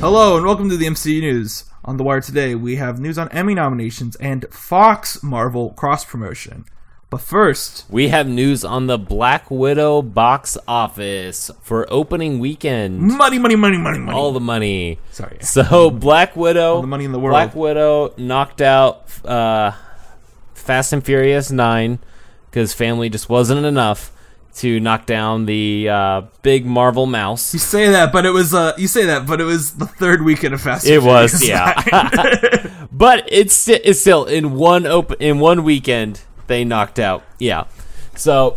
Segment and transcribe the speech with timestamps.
[0.00, 1.64] Hello and welcome to the MCU News.
[1.84, 6.64] On the wire today, we have news on Emmy nominations and Fox Marvel cross promotion.
[7.10, 13.00] But first, We have news on the Black Widow box office for opening weekend.
[13.00, 14.16] money, money, money, money, money.
[14.16, 14.98] All the money.
[15.10, 15.38] Sorry.
[15.40, 17.34] So Black Widow, All the money in the world.
[17.34, 19.72] Black Widow knocked out uh,
[20.54, 21.98] Fast and Furious Nine
[22.50, 24.12] because family just wasn't enough
[24.56, 27.52] to knock down the uh, big Marvel mouse.
[27.54, 30.22] you say that, but it was uh, you say that, but it was the third
[30.22, 30.86] weekend of Fast.
[30.86, 31.74] It was, yeah.
[32.92, 37.22] but it's it's still in one open in one weekend they knocked out.
[37.38, 37.64] Yeah.
[38.16, 38.56] So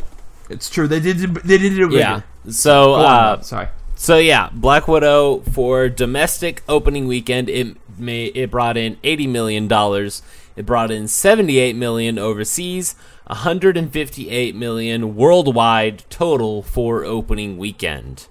[0.49, 0.87] it's true.
[0.87, 1.19] They did.
[1.19, 1.91] They did it.
[1.91, 2.21] yeah.
[2.49, 3.69] So on, uh, sorry.
[3.95, 9.67] So yeah, Black Widow for domestic opening weekend it may it brought in 80 million
[9.67, 10.21] dollars.
[10.55, 12.95] It brought in 78 million overseas,
[13.27, 18.27] 158 million worldwide total for opening weekend.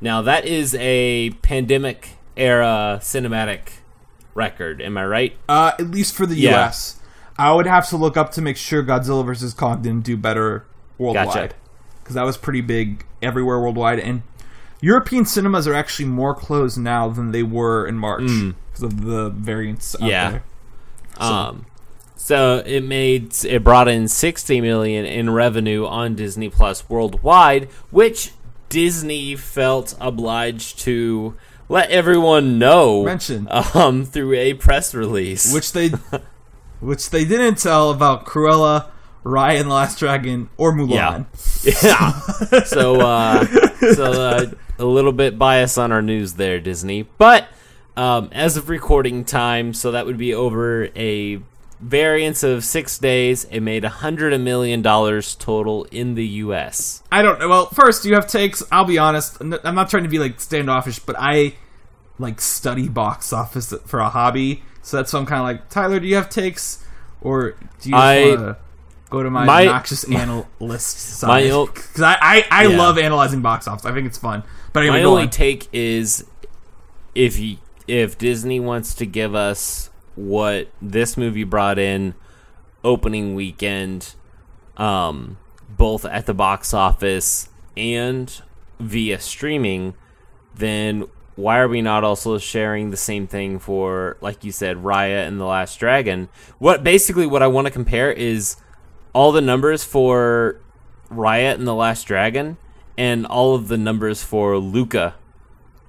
[0.00, 3.72] Now that is a pandemic era cinematic
[4.34, 5.36] record, am I right?
[5.48, 6.50] Uh, at least for the Yeah.
[6.52, 6.96] U.S.,
[7.38, 10.66] I would have to look up to make sure Godzilla vs Kong didn't do better
[10.98, 11.54] worldwide Gotcha.
[12.02, 13.98] because that was pretty big everywhere worldwide.
[13.98, 14.22] And
[14.82, 18.22] European cinemas are actually more closed now than they were in March
[18.70, 19.96] because of the variants.
[19.96, 20.08] Mm.
[20.08, 20.30] Yeah.
[20.30, 20.42] there.
[21.20, 21.66] Um,
[22.16, 28.32] so it made it brought in 60 million in revenue on Disney Plus worldwide, which
[28.68, 31.34] Disney felt obliged to
[31.68, 33.48] let everyone know Mention.
[33.74, 35.52] um through a press release.
[35.52, 35.88] which they,
[36.80, 38.86] which they didn't tell about Cruella,
[39.24, 41.26] Raya and the Last Dragon, or Mulan.
[41.82, 42.62] yeah.
[42.64, 43.44] so uh,
[43.94, 44.46] so uh,
[44.78, 47.02] a little bit biased on our news there, Disney.
[47.18, 47.48] But
[47.96, 51.40] um, as of recording time, so that would be over a
[51.80, 53.44] variance of six days.
[53.44, 57.02] It made a hundred million dollars total in the U.S.
[57.10, 57.48] I don't know.
[57.48, 58.62] Well, first you have takes.
[58.70, 59.38] I'll be honest.
[59.40, 61.54] I'm not trying to be like standoffish, but I
[62.18, 64.62] like study box office for a hobby.
[64.82, 66.00] So that's why I'm kind of like Tyler.
[66.00, 66.84] Do you have takes,
[67.20, 68.56] or do you I- want to
[69.10, 71.44] go to my, my- obnoxious analyst side?
[71.44, 72.78] Because I I, I Yeah.
[72.78, 73.84] love analyzing box office.
[73.84, 74.42] I think it's fun.
[74.72, 75.30] But anyway, My only on.
[75.30, 76.24] take is
[77.14, 77.58] if y
[77.90, 82.14] if Disney wants to give us what this movie brought in
[82.84, 84.14] opening weekend,
[84.76, 85.38] um,
[85.76, 88.42] both at the box office and
[88.78, 89.94] via streaming,
[90.54, 95.26] then why are we not also sharing the same thing for, like you said, Raya
[95.26, 96.28] and the Last Dragon?
[96.58, 98.56] What basically what I want to compare is
[99.12, 100.60] all the numbers for
[101.10, 102.56] Raya and the Last Dragon
[102.96, 105.16] and all of the numbers for Luca.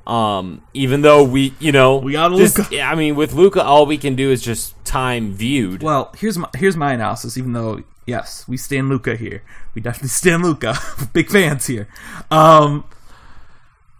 [0.07, 2.67] Um, even though we, you know, We got Luca.
[2.71, 5.83] yeah, I mean, with Luca, all we can do is just time viewed.
[5.83, 7.37] Well, here's my here's my analysis.
[7.37, 9.43] Even though yes, we stand Luca here,
[9.75, 10.75] we definitely stand Luca.
[11.13, 11.87] Big fans here.
[12.31, 12.83] Um,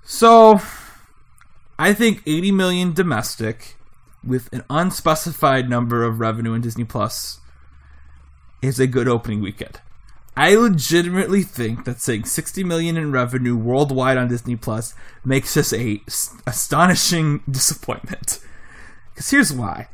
[0.04, 0.60] so
[1.78, 3.76] I think 80 million domestic
[4.24, 7.40] with an unspecified number of revenue in Disney Plus
[8.62, 9.80] is a good opening weekend.
[10.36, 14.94] I legitimately think that saying 60 million in revenue worldwide on Disney Plus
[15.26, 16.02] makes this a
[16.48, 18.40] astonishing disappointment.
[19.14, 19.88] Because here's why.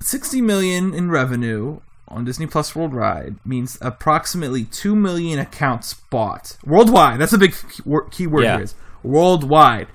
[0.00, 7.18] 60 million in revenue on Disney Plus worldwide means approximately 2 million accounts bought worldwide.
[7.18, 8.56] That's a big key wor- word Yeah.
[8.56, 9.88] here is worldwide.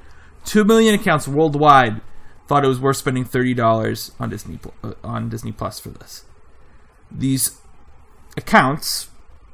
[0.46, 2.02] 2 million accounts worldwide
[2.48, 6.26] thought it was worth spending $30 on Disney uh, on Disney Plus for this.
[7.12, 7.60] These
[8.36, 9.10] accounts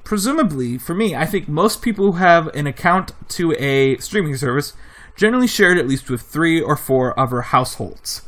[0.06, 4.74] presumably for me, I think most people who have an account to a streaming service
[5.16, 8.22] generally share it at least with 3 or 4 other households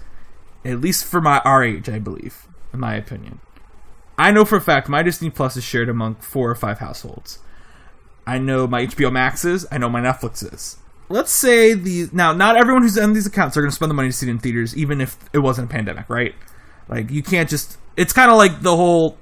[0.68, 3.40] at least for my our age, I believe, in my opinion.
[4.18, 7.40] I know for a fact my Disney Plus is shared among four or five households.
[8.26, 9.66] I know my HBO Maxes.
[9.72, 10.78] I know my Netflixes.
[11.10, 13.96] Let's say the now not everyone who's on these accounts are going to spend the
[13.96, 16.36] money to see it in theaters, even if it wasn't a pandemic, right?
[16.90, 17.78] Like you can't just.
[17.96, 19.18] It's kind of like the whole,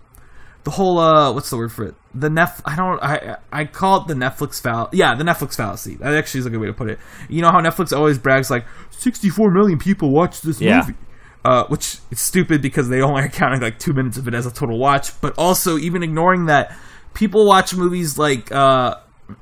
[0.66, 1.96] the whole uh, what's the word for it?
[2.14, 2.62] The Nef.
[2.66, 3.02] I don't.
[3.02, 4.98] I I call it the Netflix fallacy.
[4.98, 5.96] Yeah, the Netflix fallacy.
[5.96, 7.00] That actually is a good way to put it.
[7.30, 10.82] You know how Netflix always brags like 64 million people watched this Yeah.
[10.82, 10.96] movie
[11.46, 14.46] uh, which is stupid because they only are counting like two minutes of it as
[14.46, 15.20] a total watch.
[15.22, 16.76] But also, even ignoring that,
[17.14, 18.96] people watch movies like uh,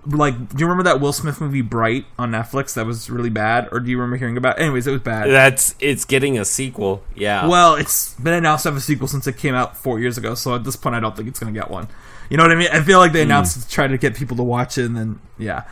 [0.06, 3.68] like do you remember that Will Smith movie Bright on Netflix that was really bad,
[3.72, 4.58] or do you remember hearing about?
[4.58, 4.64] It?
[4.64, 5.30] Anyways, it was bad.
[5.30, 7.04] That's it's getting a sequel.
[7.16, 7.48] Yeah.
[7.48, 10.36] Well, it's been announced to have a sequel since it came out four years ago,
[10.36, 11.90] so at this point, I don't think it's going to get one.
[12.30, 12.70] You know what I mean?
[12.72, 13.30] I feel like they hmm.
[13.30, 15.64] announced it to try to get people to watch it, and then yeah.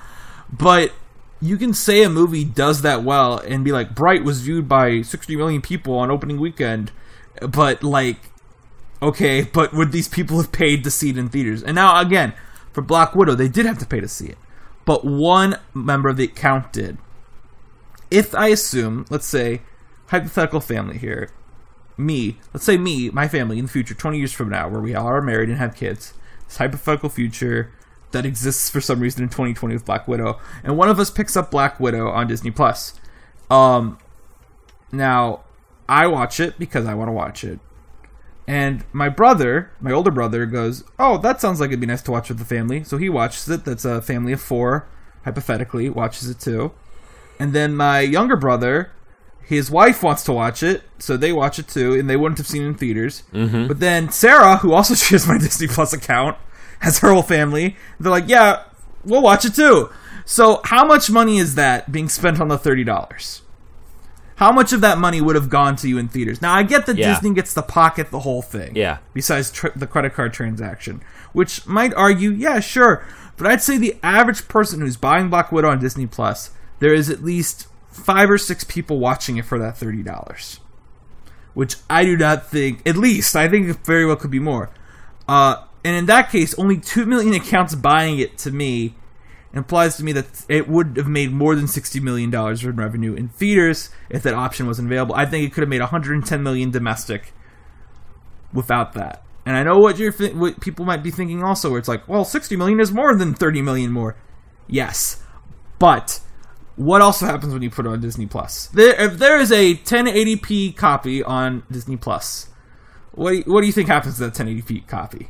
[0.51, 0.91] But
[1.41, 5.01] you can say a movie does that well and be like, Bright was viewed by
[5.01, 6.91] 60 million people on opening weekend,
[7.41, 8.17] but like,
[9.01, 11.63] okay, but would these people have paid to see it in theaters?
[11.63, 12.33] And now again,
[12.73, 14.37] for Black Widow, they did have to pay to see it,
[14.85, 16.97] but one member of the account did.
[18.09, 19.61] if I assume, let's say,
[20.07, 21.29] hypothetical family here,
[21.97, 24.93] me, let's say me, my family in the future, 20 years from now, where we
[24.93, 26.13] all are married and have kids,
[26.47, 27.71] this hypothetical future
[28.11, 31.37] that exists for some reason in 2020 with Black Widow, and one of us picks
[31.37, 32.99] up Black Widow on Disney Plus.
[33.49, 33.97] Um,
[34.91, 35.41] now,
[35.87, 37.59] I watch it because I want to watch it.
[38.47, 42.11] And my brother, my older brother, goes, Oh, that sounds like it'd be nice to
[42.11, 42.83] watch with the family.
[42.83, 43.65] So he watches it.
[43.65, 44.87] That's a family of four,
[45.23, 46.71] hypothetically, watches it too.
[47.39, 48.91] And then my younger brother,
[49.43, 52.47] his wife wants to watch it, so they watch it too, and they wouldn't have
[52.47, 53.23] seen it in theaters.
[53.33, 53.67] Mm-hmm.
[53.67, 56.37] But then Sarah, who also shares my Disney Plus account,
[56.79, 57.75] has her whole family.
[57.99, 58.63] They're like, Yeah,
[59.03, 59.89] we'll watch it too.
[60.25, 63.41] So how much money is that being spent on the $30?
[64.41, 66.41] How much of that money would have gone to you in theaters?
[66.41, 67.13] Now I get that Yeah.
[67.13, 68.75] Disney gets to pocket the whole thing.
[68.75, 68.97] Yeah.
[69.13, 73.05] Besides tr- the credit card transaction, which might argue, yeah, sure,
[73.37, 76.49] but I'd say the average person who's buying Black Widow on Disney Plus,
[76.79, 80.59] there is at least five or six people watching it for that thirty dollars,
[81.53, 82.81] which I do not think.
[82.83, 84.71] At least I think it very well could be more.
[85.27, 88.95] Uh, and in that case, only two million accounts buying it to me
[89.53, 93.13] implies to me that it would have made more than sixty million dollars in revenue
[93.13, 95.15] in theaters if that option wasn't available.
[95.15, 97.33] I think it could have made one hundred and ten million domestic
[98.53, 99.23] without that.
[99.45, 102.25] And I know what you're what people might be thinking also, where it's like, well,
[102.25, 104.15] sixty million is more than thirty million more.
[104.67, 105.23] Yes,
[105.79, 106.21] but
[106.75, 108.67] what also happens when you put it on Disney Plus?
[108.67, 112.49] There, if there is a 1080p copy on Disney Plus,
[113.11, 115.29] what do you, what do you think happens to that 1080p copy?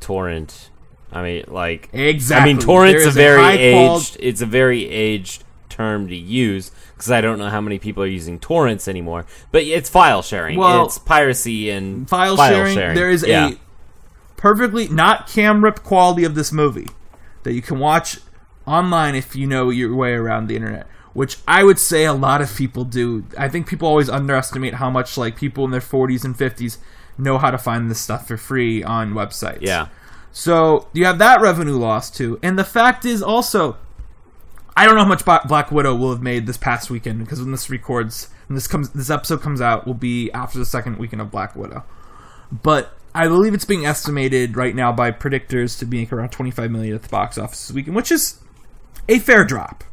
[0.00, 0.70] torrent.
[1.16, 2.50] I mean, like Exactly.
[2.50, 4.16] I mean, torrent's a very qual- aged.
[4.20, 8.08] It's a very aged term to use because I don't know how many people are
[8.08, 9.26] using torrents anymore.
[9.52, 10.58] But it's file sharing.
[10.58, 13.50] Well, it's piracy and file, sharing, There is yeah.
[13.50, 13.56] a
[14.36, 16.88] perfectly not cam rip quality of this movie
[17.42, 18.18] that you can watch
[18.66, 20.86] online if you know your way around the internet.
[21.12, 23.24] Which I would say a lot of people do.
[23.38, 26.76] I think people always underestimate how much like people in their 40s and 50s
[27.16, 29.62] know how to find this stuff for free on websites.
[29.62, 29.88] yeah.
[30.36, 33.78] So you have that revenue loss too, and the fact is also,
[34.76, 37.52] I don't know how much Black Widow will have made this past weekend because when
[37.52, 41.22] this records, when this comes, this episode comes out, will be after the second weekend
[41.22, 41.84] of Black Widow.
[42.52, 46.94] But I believe it's being estimated right now by predictors to be around 25 million
[46.94, 48.38] at the box office this weekend, which is
[49.08, 49.84] a fair drop.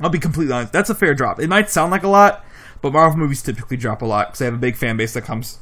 [0.00, 1.38] I'll be completely honest, that's a fair drop.
[1.38, 2.44] It might sound like a lot,
[2.82, 5.22] but Marvel movies typically drop a lot because they have a big fan base that
[5.22, 5.60] comes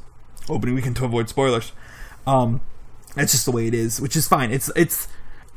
[0.49, 1.73] opening weekend to avoid spoilers.
[2.25, 2.61] Um,
[3.19, 4.51] that's just the way it is, which is fine.
[4.51, 5.07] It's it's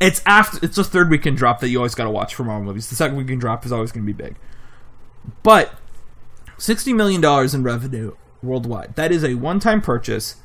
[0.00, 2.67] it's after it's the third weekend drop that you always got to watch for Marvel
[2.67, 2.88] movies.
[2.88, 4.37] The second weekend drop is always going to be big,
[5.43, 5.75] but
[6.59, 8.97] sixty million dollars in revenue worldwide.
[8.97, 10.37] That is a one-time purchase.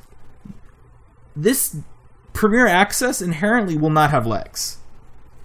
[1.34, 1.76] This
[2.32, 4.78] Premier Access inherently will not have legs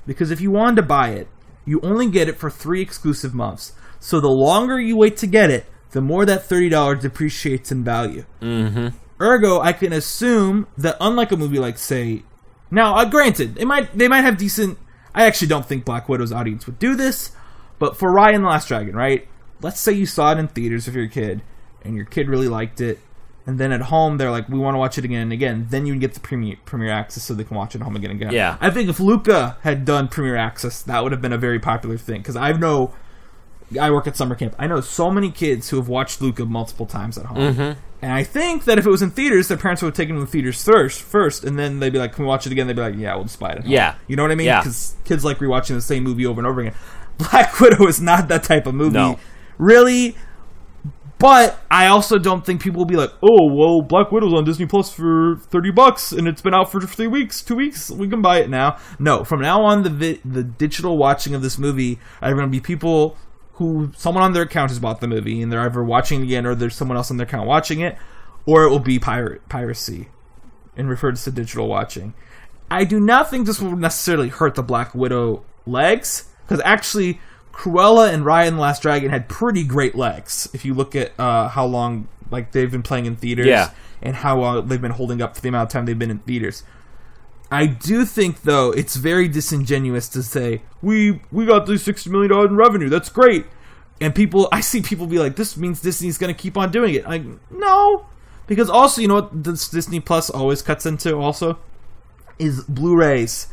[0.06, 1.28] because if you wanted to buy it,
[1.66, 3.74] you only get it for three exclusive months.
[4.00, 7.84] So the longer you wait to get it, the more that thirty dollars depreciates in
[7.84, 8.26] value.
[8.42, 8.90] Mm-hmm.
[9.22, 12.24] Ergo, I can assume that unlike a movie like say,
[12.72, 14.78] now uh, granted, they might they might have decent.
[15.14, 17.32] I actually don't think Black Widow's audience would do this,
[17.80, 19.28] but for Raya and the Last Dragon, right?
[19.62, 21.42] Let's say you saw it in theaters with your kid,
[21.84, 23.00] and your kid really liked it,
[23.46, 25.68] and then at home they're like, we want to watch it again and again.
[25.70, 28.12] Then you get the premiere premiere access so they can watch it at home again
[28.12, 28.34] and again.
[28.34, 28.58] Yeah.
[28.60, 31.98] I think if Luca had done premiere access, that would have been a very popular
[31.98, 32.94] thing because I know.
[33.80, 34.56] I work at summer camp.
[34.60, 37.38] I know so many kids who have watched Luca multiple times at home.
[37.38, 37.80] Mm-hmm.
[38.02, 40.26] And I think that if it was in theaters, their parents would have taken them
[40.26, 42.76] to theaters first, first, and then they'd be like, "Can we watch it again?" They'd
[42.76, 43.96] be like, "Yeah, we'll just buy it." At home." Yeah.
[44.08, 44.48] you know what I mean?
[44.48, 44.60] Yeah.
[44.60, 46.76] Because kids like rewatching the same movie over and over again.
[47.18, 49.20] Black Widow is not that type of movie, No.
[49.58, 50.16] really.
[51.20, 54.66] But I also don't think people will be like, "Oh, well, Black Widow's on Disney
[54.66, 57.90] Plus for thirty bucks, and it's been out for three weeks, two weeks.
[57.90, 61.42] We can buy it now." No, from now on, the vi- the digital watching of
[61.42, 63.16] this movie are going to be people
[63.54, 66.46] who someone on their account has bought the movie, and they're either watching it again,
[66.46, 67.98] or there's someone else on their account watching it,
[68.46, 70.10] or it will be pirate piracy,
[70.76, 72.14] and referred to digital watching.
[72.72, 77.20] I do not think this will necessarily hurt the Black Widow legs, because actually,
[77.52, 80.50] Cruella and Raya and the Last Dragon had pretty great legs.
[80.54, 83.70] If you look at uh, how long like they've been playing in theaters, Yeah.
[84.02, 86.18] and how uh, they've been holding up for the amount of time they've been in
[86.20, 86.64] theaters.
[87.54, 92.32] I do think though it's very disingenuous to say we we got the sixty million
[92.32, 92.90] dollars in revenue.
[92.90, 93.46] That's great,
[94.02, 96.96] and people I see people be like, this means Disney's going to keep on doing
[96.96, 97.06] it.
[97.06, 98.08] Like no,
[98.48, 101.60] because also you know what this Disney Plus always cuts into also
[102.40, 103.48] is Blu-rays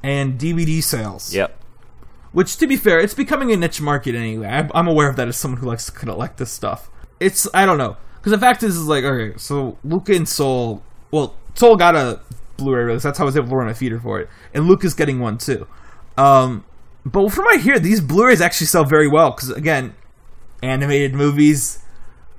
[0.00, 1.34] and DVD sales.
[1.34, 1.58] Yep.
[2.30, 4.46] Which, to be fair, it's becoming a niche market anyway.
[4.46, 6.88] I'm, I'm aware of that as someone who likes to collect this stuff.
[7.18, 10.84] It's I don't know because the fact is, is like okay, so Luca and Soul.
[11.10, 12.20] Well, Soul got a
[12.60, 13.02] Blu-ray release.
[13.02, 15.36] That's how I was able to run a theater for it, and Luca's getting one
[15.38, 15.66] too.
[16.16, 16.64] Um,
[17.04, 19.94] but from what I hear, these Blu-rays actually sell very well because again,
[20.62, 21.78] animated movies.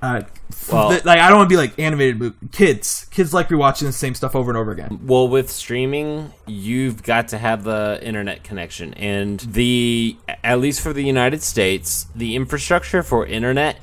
[0.00, 0.22] Uh,
[0.70, 3.06] Well- th- like I don't want to be like animated mo- kids.
[3.12, 4.98] Kids like rewatching the same stuff over and over again.
[5.06, 10.92] Well, with streaming, you've got to have the internet connection, and the at least for
[10.92, 13.76] the United States, the infrastructure for internet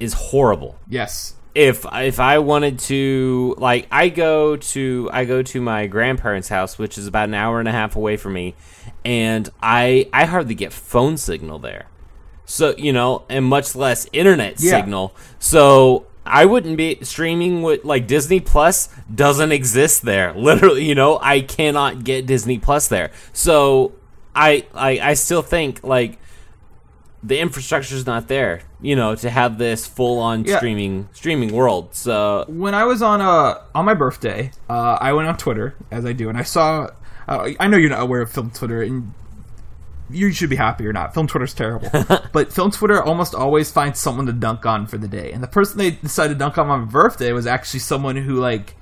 [0.00, 0.78] is horrible.
[0.88, 1.34] Yes.
[1.58, 6.78] If if I wanted to, like, I go to I go to my grandparents' house,
[6.78, 8.54] which is about an hour and a half away from me,
[9.04, 11.86] and I I hardly get phone signal there.
[12.44, 14.70] So you know, and much less internet Yeah.
[14.78, 15.16] signal.
[15.40, 20.32] So I wouldn't be streaming with like Disney Plus doesn't exist there.
[20.36, 23.10] Literally, you know, I cannot get Disney Plus there.
[23.32, 23.94] So
[24.32, 26.18] I I I still think like
[27.20, 30.56] the infrastructure's not there, you know, to have this full on Yeah.
[30.58, 31.94] streaming streaming world.
[31.94, 36.04] So when I was on uh on my birthday, uh, I went on Twitter as
[36.04, 36.88] I do, and I saw.
[37.26, 39.12] Uh, I know you're not aware of film Twitter, and
[40.10, 41.12] you should be happy or not.
[41.12, 41.90] Film Twitter's terrible,
[42.32, 45.32] but film Twitter almost always finds someone to dunk on for the day.
[45.32, 48.74] And the person they decided to dunk on my birthday was actually someone who like.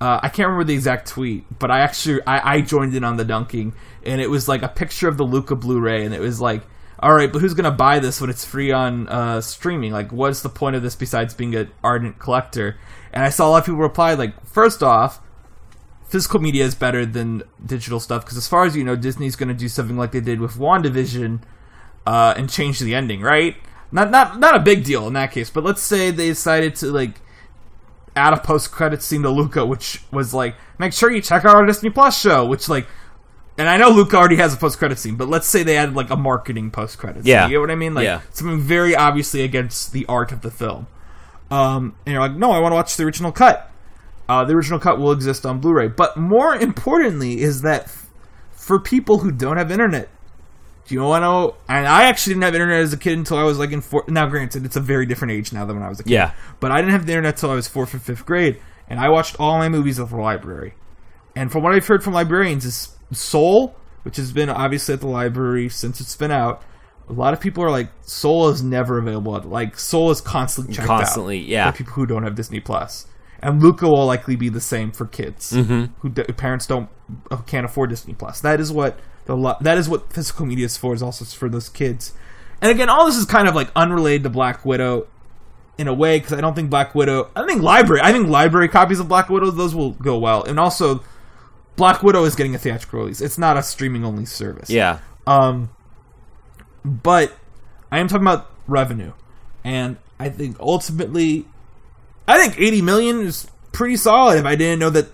[0.00, 3.16] Uh, I can't remember the exact tweet, but I actually I, I joined in on
[3.18, 6.40] the dunking, and it was like a picture of the Luca Blu-ray, and it was
[6.40, 6.62] like,
[7.00, 9.92] all right, but who's gonna buy this when it's free on uh, streaming?
[9.92, 12.78] Like, what's the point of this besides being an ardent collector?
[13.12, 15.20] And I saw a lot of people reply like, first off,
[16.06, 19.54] physical media is better than digital stuff because as far as you know, Disney's gonna
[19.54, 21.40] do something like they did with WandaVision
[22.06, 23.56] uh, and change the ending, right?
[23.90, 26.86] Not not not a big deal in that case, but let's say they decided to
[26.86, 27.20] like
[28.16, 31.56] add a post credit scene to Luca, which was like, make sure you check out
[31.56, 32.86] our Disney Plus show, which like,
[33.60, 35.94] and I know Luke already has a post credit scene, but let's say they added
[35.94, 37.24] like a marketing post credit.
[37.26, 37.44] Yeah.
[37.44, 37.94] you get what I mean?
[37.94, 38.20] Like Yeah.
[38.32, 40.86] something very obviously against the art of the film.
[41.50, 43.70] Um, and you're like, no, I want to watch the original cut.
[44.28, 48.08] Uh, the original cut will exist on Blu-ray, but more importantly is that f-
[48.52, 50.08] for people who don't have internet,
[50.86, 51.60] do you want to?
[51.72, 54.04] And I actually didn't have internet as a kid until I was like in four.
[54.08, 56.10] Now, granted, it's a very different age now than when I was a kid.
[56.12, 56.32] Yeah.
[56.60, 59.08] But I didn't have the internet until I was fourth or fifth grade, and I
[59.08, 60.74] watched all my movies at the library.
[61.36, 65.08] And from what I've heard from librarians, is Soul, which has been obviously at the
[65.08, 66.62] library since it's been out.
[67.08, 69.36] A lot of people are like, Soul is never available.
[69.36, 71.70] At, like Soul is constantly checked out Constantly, yeah.
[71.70, 73.06] for people who don't have Disney Plus.
[73.42, 75.92] And Luca will likely be the same for kids Mm-hmm.
[76.00, 76.88] who d- parents don't
[77.30, 78.40] uh, can't afford Disney Plus.
[78.42, 80.94] That is what the lo- that is what physical media is for.
[80.94, 82.12] Is also for those kids.
[82.62, 85.08] And again, all this is kind of like unrelated to Black Widow
[85.78, 87.30] in a way because I don't think Black Widow.
[87.34, 88.02] I think library.
[88.04, 90.44] I think library copies of Black Widow those will go well.
[90.44, 91.02] And also,
[91.76, 93.20] Black Widow is getting a theatrical release.
[93.20, 94.68] It's not a streaming only service.
[94.70, 95.70] yeah, Um,
[96.84, 97.32] but
[97.90, 99.12] I am talking about revenue,
[99.64, 101.46] and I think ultimately,
[102.28, 104.38] I think 80 million is pretty solid.
[104.38, 105.08] If I didn't know that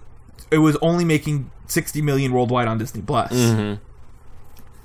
[0.50, 3.32] it was only making 60 million worldwide on Disney Plus,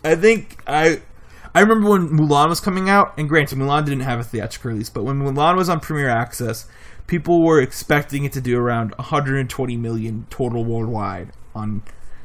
[0.03, 1.01] I think I.
[1.53, 4.89] I remember when Mulan was coming out, and granted, Mulan didn't have a theatrical release,
[4.89, 6.65] but when Mulan was on Premiere Access,
[7.07, 11.83] people were expecting it to do around 120 million total worldwide on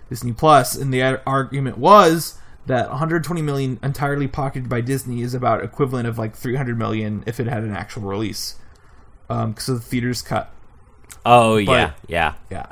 [0.09, 5.63] Disney Plus, and the argument was that 120 million entirely pocketed by Disney is about
[5.63, 8.57] equivalent of like 300 million if it had an actual release,
[9.29, 10.53] because of the theaters cut.
[11.25, 12.67] oh yeah, yeah, Yeah,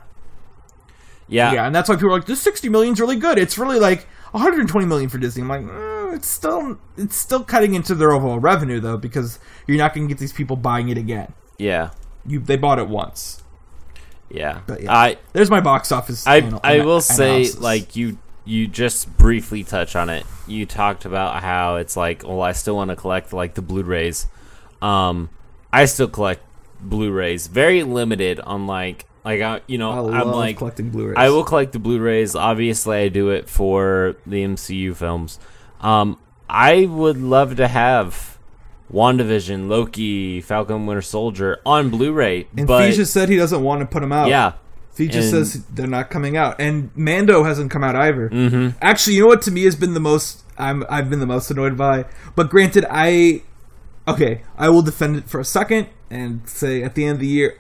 [1.27, 3.57] yeah, yeah, and that's why people are like, "This 60 million is really good." It's
[3.57, 5.43] really like 120 million for Disney.
[5.43, 9.79] I'm like, mm, it's still it's still cutting into their overall revenue though, because you're
[9.79, 11.33] not going to get these people buying it again.
[11.57, 11.91] yeah,
[12.27, 13.43] You they bought it once.
[14.35, 14.61] Yeah.
[14.67, 14.93] But yeah.
[14.93, 16.27] I There's my box office.
[16.27, 17.61] I anal- I will say analysis.
[17.61, 20.27] like you you just briefly touch on it.
[20.47, 24.27] You talked about how it's like, well, I still want to collect like the Blu-rays.
[24.83, 25.31] Um,
[25.73, 26.43] I still collect
[26.81, 31.17] Blu-rays, very limited on like like I, you know I I'm like collecting Blu-rays.
[31.17, 32.35] I will collect the Blu-rays.
[32.35, 35.39] Obviously, I do it for the MCU films.
[35.81, 38.34] Um, I would love to have
[38.95, 43.81] WandaVision, Loki, Falcon Winter Soldier on Blu-ray, And but Fee just said he doesn't want
[43.81, 44.29] to put them out.
[44.29, 44.53] yeah,
[44.93, 48.29] Fee just and- says they're not coming out, and Mando hasn't come out either.
[48.29, 51.27] hmm Actually, you know what to me has been the most I'm I've been the
[51.27, 52.05] most annoyed by.
[52.37, 53.43] But granted, I
[54.07, 57.27] okay, I will defend it for a second and say at the end of the
[57.27, 57.59] year,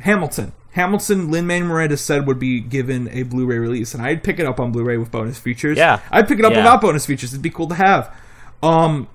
[0.00, 0.52] Hamilton.
[0.72, 4.44] Hamilton, Lin Manuel Miranda said would be given a Blu-ray release, and I'd pick it
[4.46, 5.78] up on Blu-ray with bonus features.
[5.78, 6.00] Yeah.
[6.10, 6.58] I'd pick it up Yeah.
[6.58, 7.32] without bonus features.
[7.32, 8.14] It'd be cool to have.
[8.62, 9.08] Um,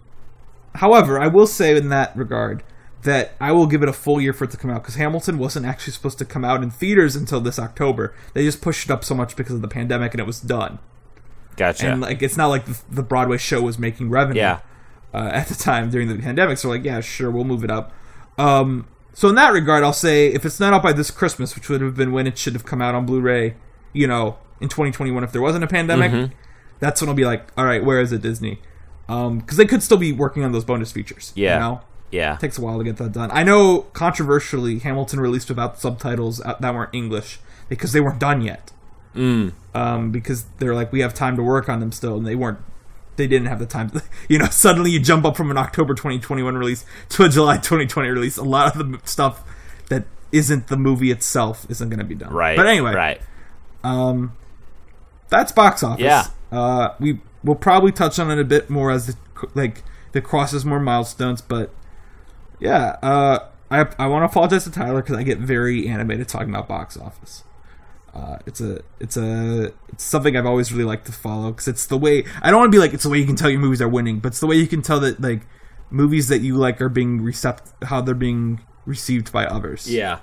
[0.76, 2.64] however, I will say in that regard
[3.04, 5.38] that I will give it a full year for it to come out because Hamilton
[5.40, 8.14] wasn't actually supposed to come out in theaters until this October.
[8.34, 10.78] They just pushed it up so much because of the pandemic, and it was done.
[11.58, 11.88] gotcha.
[11.88, 14.60] And like, it's not like the, the Broadway show was making revenue yeah,
[15.14, 16.58] uh, at the time during the pandemic.
[16.60, 17.92] So like, yeah, sure, we'll move it up.
[18.38, 21.70] Um, so in that regard, I'll say if it's not out by this Christmas, which
[21.70, 23.56] would have been when it should have come out on Blu-ray,
[23.94, 26.32] you know, in 2021, if there wasn't a pandemic, Mhm.
[26.80, 28.62] that's when I'll be like, all right, where is it, Disney?
[29.08, 31.34] Because they could still be working on those bonus features.
[31.36, 31.54] Yeah.
[31.56, 31.82] you know,
[32.12, 32.36] Yeah.
[32.38, 33.30] takes a while to get that done.
[33.32, 37.40] I know controversially, Hamilton released without subtitles that weren't English
[37.70, 38.72] because they weren't done yet.
[39.16, 39.52] Mm.
[39.76, 42.60] Um, because they're like, we have time to work on them still, and they weren't.
[43.18, 43.90] They didn't have the time.
[43.90, 47.58] To, you know, suddenly you jump up from an October 2021 release to a July
[47.58, 48.38] 2020 release.
[48.38, 49.44] A lot of the stuff
[49.90, 52.32] that isn't the movie itself isn't going to be done.
[52.34, 52.56] Right.
[52.56, 53.22] But anyway, Right.
[53.84, 54.32] um,
[55.28, 56.02] that's box office.
[56.02, 56.26] Yeah.
[56.54, 59.16] Uh, we will probably touch on it a bit more as the
[59.54, 59.84] like
[60.14, 61.74] it crosses more milestones, but
[62.60, 62.98] yeah.
[63.02, 66.68] Uh, I I want to apologize to Tyler because I get very animated talking about
[66.68, 67.44] box office.
[68.14, 71.86] Uh, it's a it's a it's something I've always really liked to follow because it's
[71.86, 73.62] the way I don't want to be like it's the way you can tell your
[73.62, 75.42] movies are winning, but it's the way you can tell that like
[75.90, 79.92] movies that you like are being recept how they're being received by others.
[79.92, 80.20] Yeah.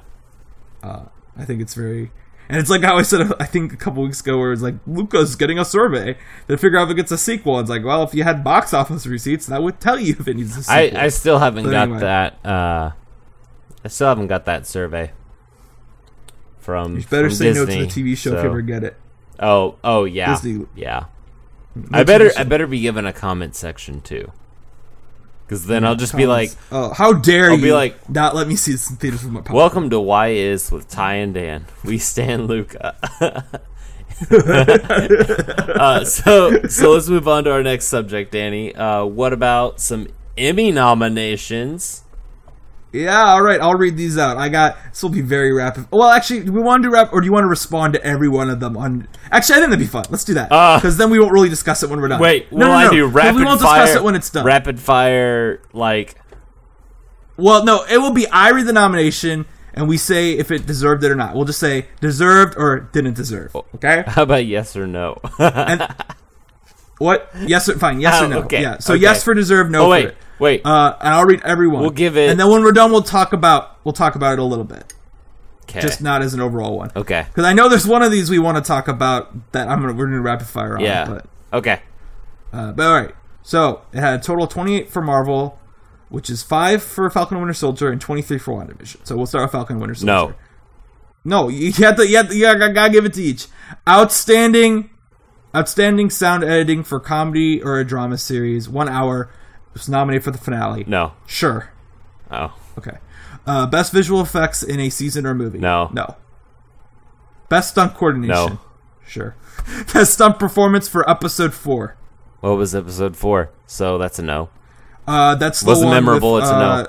[1.38, 2.10] I think it's very,
[2.48, 4.74] and it's like how I said I think a couple weeks ago, where it's like
[4.86, 6.16] Luca's getting a survey
[6.48, 7.60] to figure out if it gets a sequel.
[7.60, 10.36] It's like, well, if you had box office receipts, that would tell you if it
[10.36, 11.00] needs a I, sequel.
[11.00, 12.00] I still haven't got anyway.
[12.00, 12.46] that.
[12.46, 12.90] Uh,
[13.84, 15.12] I still haven't got that survey
[16.58, 16.96] from.
[16.96, 18.96] you better from say no to the TV show if you ever get it.
[19.40, 21.04] Oh, oh yeah, Disney- yeah.
[21.74, 24.32] No I better, I better be given a comment section too,
[25.48, 28.46] because then I'll just be like, oh, how dare I'll you be like- not let
[28.46, 29.56] me see this in theaters with my pop.
[29.56, 31.64] "Welcome to Why Is with Ty and Dan.
[31.82, 32.94] We stand Luca."
[34.30, 38.74] uh, so, so let's move on to our next subject, Danny.
[38.74, 42.02] Uh, what about some Emmy nominations?
[42.92, 44.38] Yeah, all right, I'll read these out.
[44.38, 45.86] I got this will be very rapid.
[45.92, 48.02] Well, actually, do we want to do rap, or do you want to respond to
[48.04, 48.76] every one of them?
[48.78, 50.04] On actually, I think that'd be fun.
[50.08, 52.20] Let's do that Uh, because then we won't really discuss it when we're done.
[52.20, 53.82] Wait, no, will no, I no, do rapid We won't fire?
[53.84, 54.44] discuss it when it's done.
[54.46, 56.16] Rapid fire, like
[57.36, 61.04] Well, no, it will be I read the nomination and we say if it deserved
[61.04, 61.34] it or not.
[61.36, 63.54] We'll just say deserved or didn't deserve.
[63.54, 63.66] Oh.
[63.74, 64.02] Okay?
[64.08, 65.18] how about yes or no?
[65.38, 65.86] And
[66.98, 67.30] what?
[67.46, 68.00] Yes or fine.
[68.00, 68.38] Yes Oh, or no.
[68.40, 68.78] okay, Yeah.
[68.78, 69.02] So okay.
[69.02, 70.16] yes for deserved, no oh for wait, it.
[70.38, 70.66] wait.
[70.66, 71.80] Uh, and I'll read everyone.
[71.82, 74.38] We'll give it- And then when we're done, we'll talk about we'll talk about it
[74.38, 74.92] a little bit,
[75.64, 75.80] Okay.
[75.80, 76.90] just not as an overall one.
[76.96, 77.24] okay.
[77.28, 79.92] Because I know there's one of these we want to talk about that I'm gonna
[79.94, 80.80] we're gonna rapid fire on.
[80.84, 81.04] Yeah.
[81.06, 81.80] But Okay.
[82.52, 83.14] Uh, but all right.
[83.42, 85.58] So it had a total of 28 for Marvel,
[86.10, 89.06] which is five for Falcon and Winter Soldier and 23 for WandaVision.
[89.06, 90.06] So we'll start with Falcon and Winter Soldier.
[90.06, 90.34] No.
[91.24, 92.08] No, you have to.
[92.08, 93.46] You, have to, you gotta, gotta give it to each.
[93.88, 94.88] Outstanding,
[95.54, 98.68] outstanding sound editing for comedy or a drama series.
[98.68, 99.30] One hour.
[99.74, 100.84] Was nominated for the finale.
[100.86, 101.12] No.
[101.26, 101.70] Sure.
[102.30, 102.54] Oh.
[102.78, 102.98] Okay.
[103.46, 105.58] Uh, best visual effects in a season or movie.
[105.58, 105.90] No.
[105.92, 106.16] No.
[107.48, 108.34] Best stunt coordination.
[108.54, 108.60] No.
[109.06, 109.34] Sure.
[109.94, 111.96] Best stunt performance for episode four.
[112.40, 113.50] What was episode four?
[113.66, 114.50] So that's a no.
[115.06, 116.64] Uh, that's the Wasn't memorable, with, it's a no.
[116.64, 116.86] uh,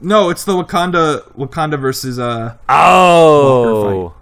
[0.00, 4.14] No, it's the Wakanda Wakanda versus uh Oh.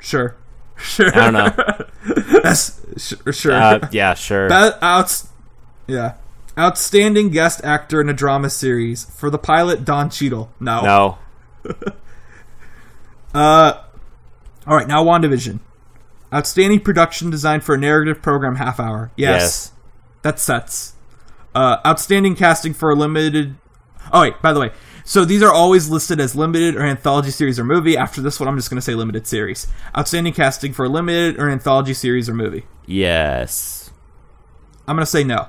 [0.00, 0.36] sure.
[0.80, 1.08] Sure.
[1.18, 1.84] I don't know.
[2.06, 3.32] That's sure.
[3.32, 3.52] sure.
[3.52, 4.48] Uh, yeah, sure.
[4.48, 5.28] That outs
[5.86, 6.14] Yeah.
[6.58, 10.50] Outstanding guest actor in a drama series for the pilot Don Cheadle.
[10.60, 10.82] No.
[10.82, 11.18] No.
[13.34, 13.82] Uh
[14.66, 15.60] All right, now WandaVision.
[16.32, 19.10] Outstanding production design for a narrative program half hour.
[19.16, 19.40] Yes.
[19.40, 19.72] Yes.
[20.22, 20.94] That's sets.
[21.54, 23.56] Uh, outstanding casting for a limited.
[24.12, 24.70] Oh wait, by the way,
[25.08, 27.96] so these are always listed as limited or anthology series or movie.
[27.96, 29.66] After this one, I'm just going to say limited series.
[29.96, 32.66] Outstanding casting for a limited or anthology series or movie.
[32.84, 33.90] Yes.
[34.86, 35.48] I'm going to say no.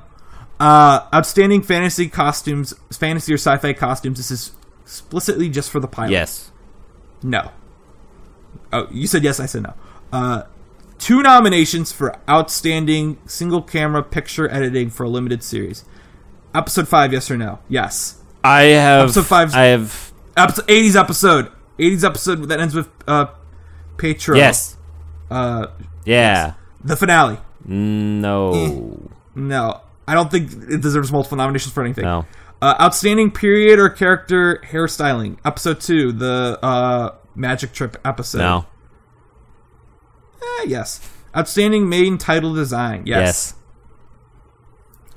[0.62, 4.16] Uh, outstanding fantasy costumes, fantasy or sci-fi costumes.
[4.16, 6.12] This is explicitly just for the pilot.
[6.12, 6.52] Yes.
[7.22, 7.52] No.
[8.72, 9.42] Oh, you said yes.
[9.42, 9.74] I said no.
[10.14, 10.44] Uh,
[11.00, 15.84] two nominations for outstanding single camera picture editing for a limited series.
[16.56, 17.60] Episode five, yes or no?
[17.68, 18.19] Yes.
[18.44, 19.04] I have.
[19.06, 20.12] Episode five's- I have.
[20.38, 21.52] Episode, 80s episode.
[21.78, 23.28] 80s episode that ends with uh,
[23.98, 24.36] Pietro.
[24.36, 24.78] Yes.
[25.30, 25.68] Uh,
[26.06, 26.54] Yeah.
[26.84, 27.38] the finale.
[27.66, 29.10] No.
[29.36, 32.04] No, I don't think it deserves multiple nominations for anything.
[32.06, 32.26] No.
[32.62, 35.38] Uh, outstanding period or character hairstyling.
[35.46, 38.40] Episode two, the uh, magic trip episode.
[38.40, 38.66] No.
[40.42, 41.00] Eh, yes.
[41.36, 43.04] Outstanding main title design.
[43.06, 43.20] Yes.
[43.20, 43.54] Yes.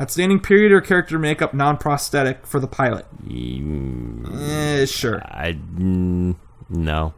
[0.02, 3.06] Outstanding period or character makeup non-prosthetic for the pilot.
[3.24, 5.22] Mm, Eh, sure.
[5.24, 5.52] I.
[5.52, 6.34] mm,
[6.68, 7.14] no.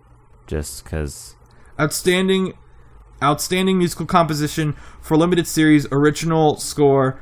[0.47, 1.35] Just because.
[1.81, 2.53] Outstanding,
[3.23, 7.18] outstanding musical composition for limited series original score.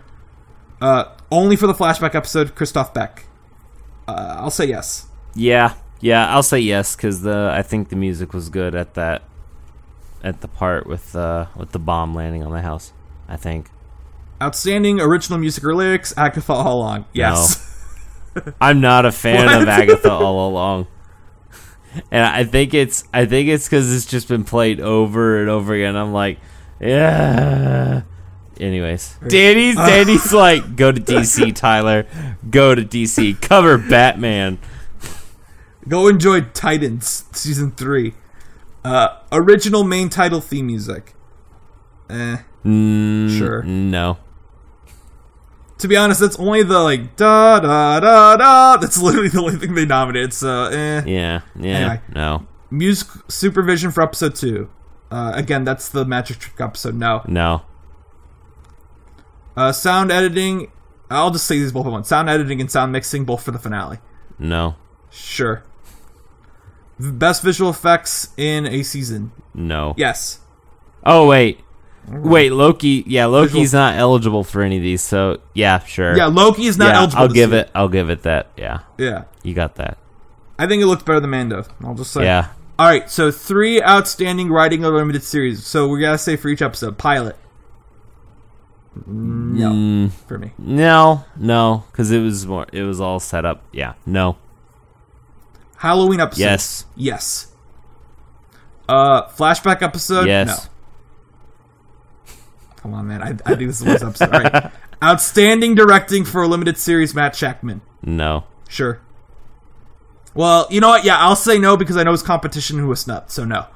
[0.80, 2.56] Uh, only for the flashback episode.
[2.56, 3.26] Christoph Beck.
[4.08, 5.06] Uh, I'll say yes.
[5.36, 5.74] Yeah.
[6.00, 6.28] Yeah.
[6.34, 9.22] I'll say yes because the I think the music was good at that.
[10.24, 12.92] At the part with uh with the bomb landing on the house.
[13.28, 13.68] I think.
[14.42, 16.12] Outstanding original music or lyrics.
[16.16, 17.04] Agatha all along.
[17.12, 17.68] Yes.
[18.60, 20.86] I'm not a fan of Agatha all along.
[22.10, 25.74] And I think it's I think it's because it's just been played over and over
[25.74, 25.94] again.
[25.94, 26.38] I'm like,
[26.80, 28.02] yeah,
[28.58, 32.06] anyways, Danny's Danny's like, go to DC, Tyler.
[32.50, 33.38] Go to DC.
[33.42, 34.58] Cover Batman.
[35.86, 38.14] Go enjoy Titans season three.
[38.84, 41.14] Uh, original main title theme music.
[42.08, 43.62] Eh, Mm, Sure.
[43.64, 44.16] No.
[45.82, 48.76] To be honest, that's only the like da da da da.
[48.78, 50.32] That's literally the only thing they nominated.
[50.32, 51.02] So, eh.
[51.04, 51.40] Yeah.
[51.58, 51.76] Yeah.
[51.76, 52.00] Anyway.
[52.14, 52.46] No.
[52.70, 54.70] Music supervision for episode two.
[55.10, 56.94] Uh, again, that's the Magic Trick episode.
[56.94, 57.22] No.
[57.26, 57.62] No.
[59.56, 60.72] Uh, sound editing.
[61.10, 62.08] I'll just say these both at once.
[62.08, 63.98] Sound editing and sound mixing, both for the finale.
[64.38, 64.76] No.
[65.10, 65.62] Sure.
[66.98, 69.32] Best visual effects in a season.
[69.52, 69.94] No.
[69.98, 70.38] Yes.
[71.04, 71.60] Oh wait.
[72.08, 73.04] Wait, Loki.
[73.06, 75.02] Yeah, Loki's not eligible for any of these.
[75.02, 76.16] So yeah, sure.
[76.16, 77.22] Yeah, Loki is not Yeah, eligible.
[77.22, 77.70] I'll give it.
[77.74, 78.48] I'll give it that.
[78.56, 79.24] Yeah, Yeah.
[79.42, 79.98] you got that.
[80.58, 81.64] I think it looked better than Mando.
[81.84, 82.24] I'll just say.
[82.24, 82.48] Yeah.
[82.78, 85.64] All right, so three outstanding writing of limited series.
[85.64, 87.36] So we gotta say for each episode, pilot.
[89.06, 90.52] No, Mm, for me.
[90.58, 92.66] no, no, because it was more.
[92.72, 93.62] It was all set up.
[93.72, 93.94] Yeah.
[94.04, 94.36] No.
[95.78, 96.42] Halloween episode.
[96.42, 96.84] Yes.
[96.96, 97.52] Yes.
[98.88, 100.26] Uh, flashback episode.
[100.26, 100.48] Yes.
[100.48, 100.71] No.
[102.82, 103.22] Come on, man.
[103.22, 104.34] I, I think this worst episode.
[104.34, 104.72] All right.
[105.02, 107.80] Outstanding directing for a limited series, Matt Shakman.
[108.02, 108.44] No.
[108.68, 109.00] Sure.
[110.34, 111.04] Well, you know what?
[111.04, 113.66] Yeah, I'll say no because I know his competition who was snubbed, so no.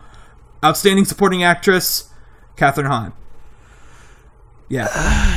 [0.64, 2.11] Outstanding supporting actress,
[2.57, 3.12] Kathryn Hahn.
[4.69, 4.88] Yeah.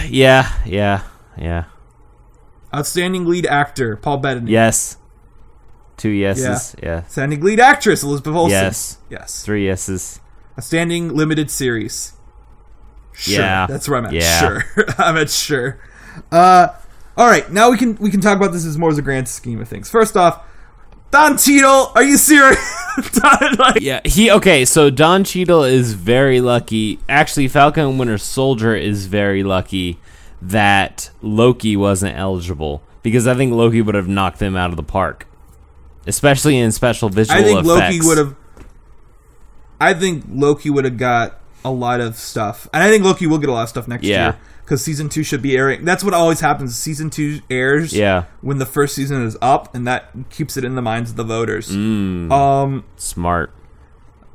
[0.10, 0.52] Yeah.
[0.66, 1.04] Yeah.
[1.38, 1.66] Yeah.
[2.74, 4.52] Outstanding lead actor, Paul Bettany.
[4.52, 4.98] Yes.
[5.98, 6.76] Two yeses.
[6.82, 7.00] Yeah.
[7.00, 8.52] Outstanding lead actress, Elizabeth Olsen.
[8.58, 8.98] Yes.
[9.12, 9.44] Yes.
[9.46, 10.20] Three yeses.
[10.58, 12.14] Outstanding limited series.
[13.14, 13.44] Sure.
[13.44, 13.68] Yeah.
[13.68, 14.14] That's where I'm at.
[14.14, 14.40] Yeah.
[14.40, 14.64] Sure.
[14.98, 15.80] I'm at sure.
[16.32, 16.70] Uh
[17.18, 19.28] all right, now we can we can talk about this as more as a grand
[19.28, 19.90] scheme of things.
[19.90, 20.42] First off,
[21.12, 22.58] Don Cheadle, are you serious?
[23.12, 24.64] Don, like, Yeah, he okay.
[24.64, 27.00] So Don Cheadle is very lucky.
[27.10, 30.00] Actually, Falcon and Winter Soldier is very lucky
[30.42, 34.84] that Loki wasn't eligible because I think Loki would have knocked them out of the
[34.84, 35.28] park,
[36.08, 38.36] especially in special visual I think Loki would have.
[39.82, 43.38] I think Loki would have got a lot of stuff, and I think Loki will
[43.38, 44.24] get a lot of stuff next Yeah.
[44.24, 45.84] year because season two should be airing.
[45.86, 46.76] That's what always happens.
[46.78, 50.76] Season two airs, Yeah, when the first season is up, and that keeps it in
[50.76, 51.70] the minds of the voters.
[51.76, 53.52] mm, Um, smart.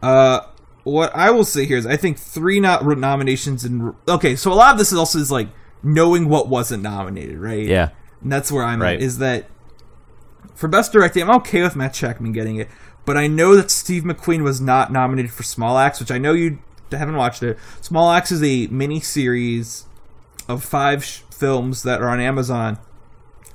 [0.03, 0.41] uh,
[0.83, 4.55] what I will say here is I think three not nominations and okay, so a
[4.55, 5.49] lot of this is also is like
[5.83, 7.65] knowing what wasn't nominated, right?
[7.67, 7.91] Yeah,
[8.23, 8.97] And that's where I'm Right.
[8.97, 9.03] at.
[9.03, 9.49] Is that
[10.55, 12.69] for best directing, I'm okay with Matt Shakman getting it,
[13.07, 16.33] but I know that Steve McQueen was not nominated for Small Axe, which I know
[16.33, 16.59] you
[16.99, 17.59] haven't watched it.
[17.81, 19.87] Small Axe is a mini series
[20.49, 22.79] of five sh- films that are on Amazon.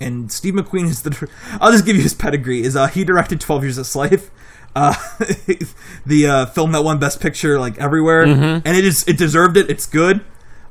[0.02, 1.30] And Steve McQueen is the.
[1.60, 2.62] I'll just give you his pedigree.
[2.62, 4.32] Is uh, he directed Twelve Years a Slave,
[4.76, 4.94] uh,
[6.06, 8.26] the uh, film that won Best Picture like everywhere,
[8.66, 9.70] and it is it deserved it.
[9.70, 10.24] It's good.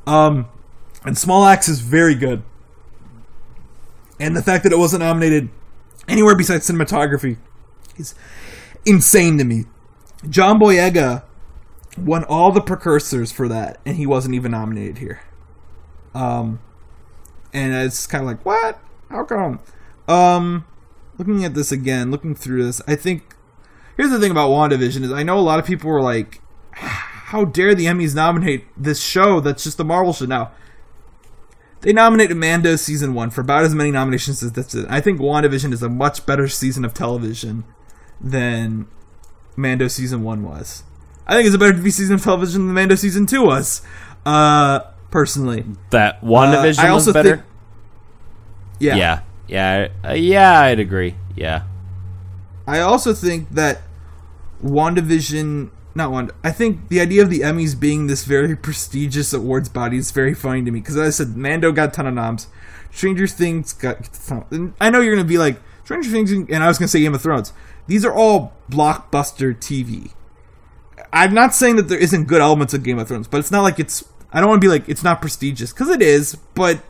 [0.07, 0.49] Um,
[1.05, 2.43] and Small Axe is very good.
[4.19, 5.51] And the fact that it wasn't nominated
[6.09, 7.37] anywhere besides cinematography
[7.99, 8.15] is
[8.85, 9.65] insane to me.
[10.29, 11.23] John Boyega
[12.05, 15.21] won all the precursors for that, and he wasn't even nominated here.
[16.15, 16.61] Um,
[17.53, 18.81] and it's kind of like, what?
[19.11, 19.61] How come?
[20.07, 20.67] Um,
[21.19, 23.35] looking at this again, looking through this, I think
[23.97, 26.41] here's the thing about WandaVision is I know a lot of people were like,
[26.73, 30.53] how dare the Emmys nominate this show that's just a Marvel show now.
[31.81, 34.75] They nominated Mando season one for about as many nominations as this.
[34.75, 34.85] Is.
[34.87, 37.65] I think WandaVision is a much better season of television
[38.21, 38.89] than
[39.57, 40.83] Mando season one was.
[41.29, 43.83] I think it's a better TV season of television than Mando season two was.
[44.25, 47.37] Uh, personally, that WandaVision Uh, I also was better.
[47.37, 47.47] think-
[48.81, 48.97] yeah.
[48.97, 50.61] yeah, yeah, uh, yeah.
[50.61, 51.17] I'd agree.
[51.37, 51.63] Yeah,
[52.67, 53.83] I also think that
[54.65, 59.69] WandaVision, not Wanda, I think the idea of the Emmys being this very prestigious awards
[59.69, 62.15] body is very funny to me because as I said, Mando got a ton of
[62.15, 62.49] noms,
[62.91, 64.09] Stranger Things got.
[64.81, 67.01] I know you're going to be like Stranger Things, and I was going to say
[67.01, 67.53] Game of Thrones.
[67.87, 70.13] These are all blockbuster TV.
[71.13, 73.63] I'm not saying that there isn't good elements of Game of Thrones, but it's not
[73.63, 74.05] like it's.
[74.33, 76.83] I don't want to be like it's not prestigious because it is, but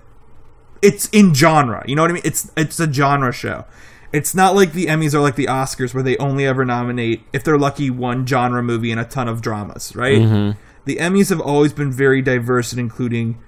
[0.83, 1.85] it's in genre.
[1.87, 2.23] You know what I mean?
[2.25, 3.65] It's it's a genre show.
[4.13, 7.45] It's not like the Emmys are like the Oscars where they only ever nominate, if
[7.45, 10.19] they're lucky, one genre movie and a ton of dramas, right?
[10.19, 10.59] Mm-hmm.
[10.87, 13.39] The Emmys have always been very diverse in including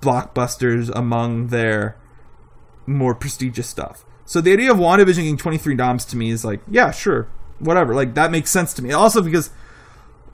[0.00, 1.96] blockbusters among their
[2.86, 4.04] more prestigious stuff.
[4.24, 7.94] So the idea of WandaVision getting 23 noms to me is like, yeah, sure, whatever.
[7.94, 8.92] Like that makes sense to me.
[8.92, 9.50] Also because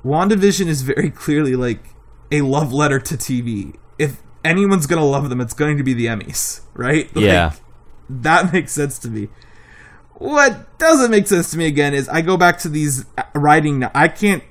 [0.04, 1.82] WandaVision is very clearly like
[2.30, 3.76] a love letter to TV.
[3.98, 7.08] If anyone's gonna love them, it's going to be the Emmys, right?
[7.14, 7.52] Like, yeah.
[8.08, 9.28] that makes sense to me.
[10.14, 13.84] What doesn't make sense to me again is I go back to these uh, writing.
[13.94, 14.44] I can't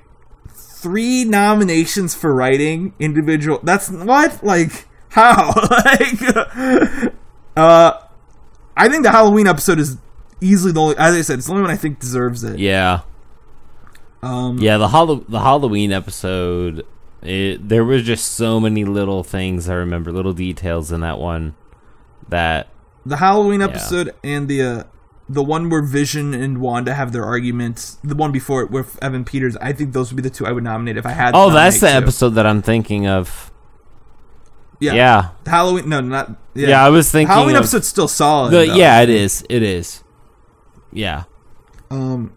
[0.49, 3.59] three nominations for writing individual.
[3.63, 7.13] That's what like how like
[7.55, 7.99] uh
[8.77, 9.97] I think the Halloween episode is
[10.41, 12.59] easily the only as I said, it's the only one I think deserves it.
[12.59, 13.01] Yeah.
[14.21, 16.85] Um Yeah, the Hall- the Halloween episode,
[17.21, 21.55] it, there was just so many little things I remember, little details in that one
[22.27, 22.67] that
[23.05, 24.83] the Halloween episode and the uh
[25.31, 29.23] the one where Vision and Wanda have their arguments, the one before it with Evan
[29.23, 31.35] Peters, I think those would be the two I would nominate if I had.
[31.35, 31.93] Oh, that's the two.
[31.93, 33.51] episode that I'm thinking of.
[34.79, 34.93] Yeah.
[34.93, 35.29] Yeah.
[35.45, 35.87] Halloween.
[35.89, 36.31] No, not.
[36.55, 38.51] Yeah, Yeah, I was thinking Halloween episode's still solid.
[38.51, 38.67] the.
[38.75, 39.45] Yeah, it is.
[39.49, 40.03] It is.
[40.91, 41.25] Yeah.
[41.91, 42.33] Um,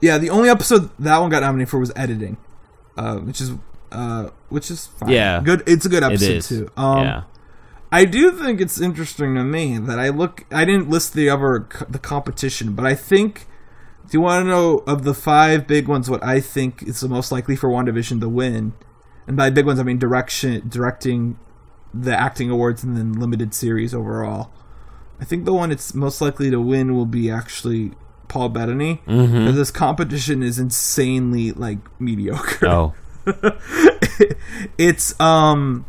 [0.00, 2.36] yeah, the only episode that one got nominated for was editing,
[2.96, 3.52] uh, which is
[3.92, 5.10] uh, which is fine.
[5.10, 5.40] Yeah.
[5.40, 5.62] good.
[5.66, 6.48] It's a good episode is.
[6.48, 6.70] too.
[6.76, 7.22] Um, yeah.
[7.92, 10.44] I do think it's interesting to me that I look.
[10.50, 13.46] I didn't list the other the competition, but I think.
[14.08, 16.10] Do you want to know of the five big ones?
[16.10, 18.72] What I think is the most likely for WandaVision to win,
[19.28, 21.38] and by big ones I mean direction, directing,
[21.94, 24.50] the acting awards, and then limited series overall.
[25.20, 27.92] I think the one it's most likely to win will be actually
[28.30, 29.02] Paul Bettany.
[29.06, 29.54] Mm-hmm.
[29.54, 32.94] This competition is insanely like mediocre Oh.
[34.78, 35.84] it's um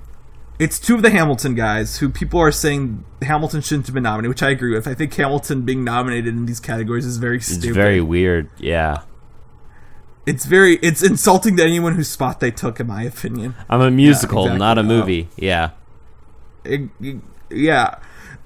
[0.60, 4.30] it's two of the Hamilton guys who people are saying Hamilton shouldn't have been nominated,
[4.30, 4.88] which I agree with.
[4.88, 7.66] I think Hamilton being nominated in these categories is very stupid.
[7.70, 8.50] It's very weird.
[8.60, 9.02] Yeah.
[10.26, 13.56] it's very it's insulting to anyone whose spot they took, in my opinion.
[13.70, 14.60] I'm a musical, exactly.
[14.60, 15.30] not a movie.
[15.36, 15.72] Yeah.
[16.64, 17.96] It- it- yeah.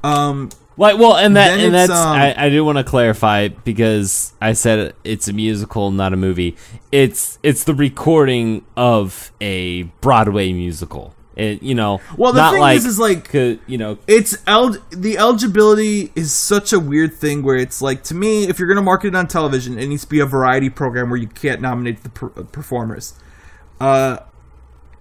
[0.04, 3.48] Um Like well, and that Then and that's um, I, I do want to clarify
[3.48, 6.58] because I said it's a musical, not a movie.
[6.92, 11.16] It's it's the recording of a Broadway musical.
[11.36, 14.78] It you know, Well, the not thing like is, is like you know, it's el-
[14.90, 18.78] the eligibility is such a weird thing where it's like to me if you're going
[18.78, 21.60] to market it on television it needs to be a variety program where you can't
[21.60, 23.20] nominate the per- performers
[23.82, 24.18] uh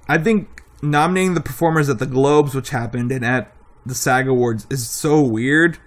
[0.09, 3.54] i think nominating the performers at the globes which happened and at
[3.87, 5.79] the sag awards is so weird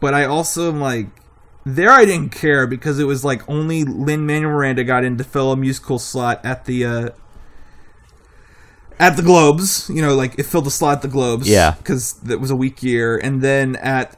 [0.00, 1.06] but i also am like
[1.64, 5.24] there i didn't care because it was like only lin manuel miranda got in to
[5.24, 7.08] fill a musical slot at the uh
[8.98, 11.72] at the Globes, you know, like it filled the slot at the Globes, Yeah.
[11.78, 14.16] because that was a weak year, and then at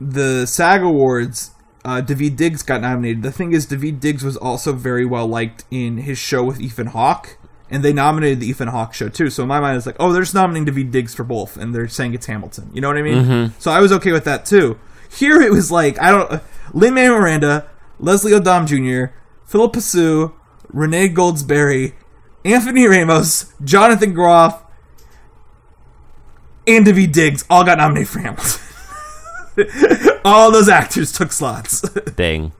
[0.00, 1.50] the SAG Awards,
[1.84, 3.22] uh, Daveed Diggs got nominated.
[3.24, 6.88] The thing is, David Diggs was also very well liked in his show with Ethan
[6.88, 7.36] Hawke,
[7.72, 9.30] and they nominated the Ethan Hawke show too.
[9.30, 11.74] So in my mind, it's like, oh, they're just nominating Daveed Diggs for both, and
[11.74, 12.70] they're saying it's Hamilton.
[12.72, 13.52] You know what I mean?
[13.58, 14.78] So I was okay with that too.
[15.10, 16.40] Here it was like I don't, uh,
[16.72, 17.66] Lin Manuel Miranda,
[17.98, 19.14] Leslie Odom Jr.,
[19.46, 20.34] Phillipa Soo,
[20.68, 21.94] Renee Goldsberry,
[22.44, 24.62] Anthony Ramos, Jonathan Groff,
[26.66, 28.60] and Daveed Diggs all got nominated for Hamilton.
[30.24, 31.80] all those actors took slots.
[32.16, 32.52] dang.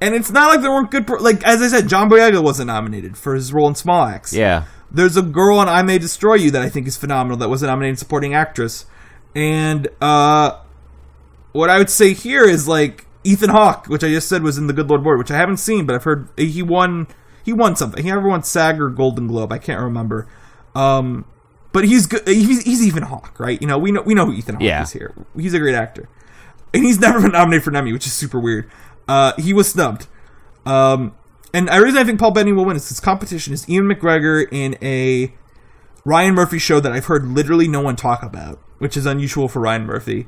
[0.00, 1.06] And it's not like there weren't good.
[1.06, 4.32] Pro- like as I said, John Boyega wasn't nominated for his role in Small Axe.
[4.32, 4.64] Yeah.
[4.90, 7.70] There's a girl on I May Destroy You that I think is phenomenal that wasn't
[7.70, 8.86] nominated supporting actress.
[9.34, 10.58] And uh
[11.52, 14.66] what I would say here is like Ethan Hawke, which I just said was in
[14.66, 17.06] the Good Lord Bird, which I haven't seen, but I've heard he won
[17.42, 18.04] he won something.
[18.04, 20.28] He ever won SAG or Golden Globe, I can't remember.
[20.74, 21.24] Um
[21.72, 23.60] but he's good he's, he's Ethan Hawke, right?
[23.60, 24.82] You know, we know we know who Ethan Hawke Yeah.
[24.82, 25.14] is here.
[25.36, 26.08] He's a great actor.
[26.74, 28.70] And he's never been nominated for an Emmy, which is super weird.
[29.08, 30.06] Uh he was snubbed.
[30.64, 31.14] Um,
[31.54, 34.46] and the reason I think Paul Bettany will win is his competition is Ewan McGregor
[34.50, 35.32] in a
[36.04, 39.60] Ryan Murphy show that I've heard literally no one talk about, which is unusual for
[39.60, 40.26] Ryan Murphy.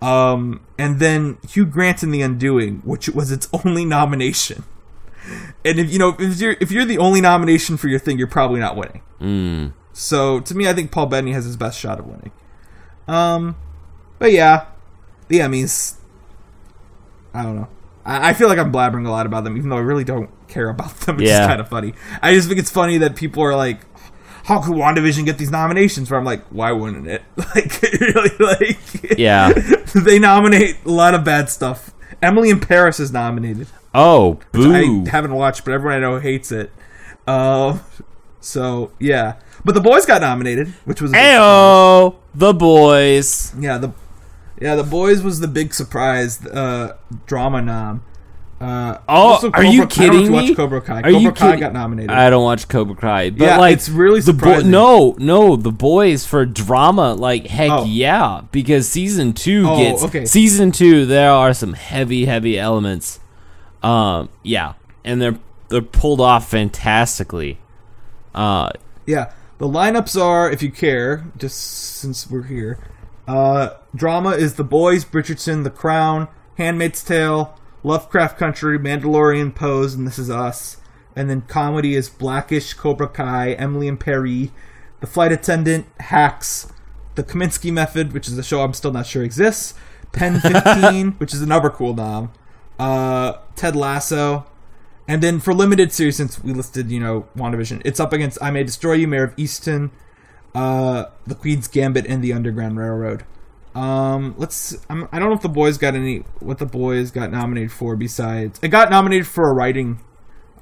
[0.00, 4.64] Um, and then Hugh Grant in The Undoing, which was its only nomination.
[5.64, 8.26] And if you know if you're if you're the only nomination for your thing, you're
[8.26, 9.02] probably not winning.
[9.20, 9.72] Mm.
[9.92, 12.32] So to me, I think Paul Bettany has his best shot of winning.
[13.06, 13.56] Um,
[14.18, 14.66] but yeah,
[15.28, 15.96] the Emmys.
[17.34, 17.68] I don't know.
[18.10, 20.68] I, feel like I'm blabbering a lot about them, even though I really don't care
[20.68, 21.16] about them.
[21.20, 21.38] It's Yeah.
[21.38, 21.94] just kind of funny.
[22.22, 23.80] I just think it's funny that people are like,
[24.44, 29.18] "How could WandaVision get these nominations?" Where I'm like, "Why wouldn't it?" Like, really, like,
[29.18, 29.52] Yeah.
[29.94, 31.92] they nominate a lot of bad stuff.
[32.22, 33.66] Emily in Paris is nominated.
[33.94, 35.04] Oh, boo.
[35.06, 36.70] I haven't watched, but everyone I know hates it.
[37.26, 37.78] Uh,
[38.40, 41.12] so yeah, but the boys got nominated, which was.
[41.12, 43.52] Ayo, the boys.
[43.58, 43.90] yeah the
[44.60, 46.96] yeah the boys was the big surprise uh,
[47.26, 48.04] drama nom.
[48.60, 50.48] Uh, Oh, also are you Cobra- I don't know if kidding you me?
[50.50, 50.98] watch Cobra Kai.
[50.98, 52.10] Are Cobra you Kai kidding- got nominated.
[52.10, 54.70] I don't watch Cobra Kai, but Yeah, like it's really the surprising.
[54.70, 57.84] no, no, the boys for drama, like heck Oh.
[57.84, 60.26] yeah, because season two Oh, gets okay.
[60.26, 61.06] season two.
[61.06, 63.18] There are some heavy, heavy elements.
[63.82, 64.74] Um, yeah,
[65.06, 65.38] and they're
[65.70, 67.58] they're pulled off fantastically.
[68.34, 68.68] Uh,
[69.06, 72.78] Yeah, the lineups are, if you care, just since we're here.
[73.30, 76.26] Uh, drama is The Boys, Bridgerton, The Crown,
[76.58, 80.78] Handmaid's Tale, Lovecraft Country, Mandalorian, Pose, and This Is Us.
[81.14, 84.48] and then comedy is Blackish, Cobra Kai, Emily in Paris,
[84.98, 86.72] The Flight Attendant, Hacks,
[87.14, 89.74] The Kominsky Method, which is a show I'm still not sure exists,
[90.10, 92.32] Pen 15, which is another cool nom,
[92.80, 94.44] uh, Ted Lasso,
[95.06, 98.50] and then for limited series, since we listed, you know, WandaVision, it's up against I
[98.50, 99.90] May Destroy You, Mare of Easttown,
[100.54, 103.24] uh, The Queen's Gambit, and The Underground Railroad.
[103.74, 104.76] Um, let's.
[104.88, 106.18] I'm, I don't know if the boys got any.
[106.40, 110.00] What the boys got nominated for besides it got nominated for a writing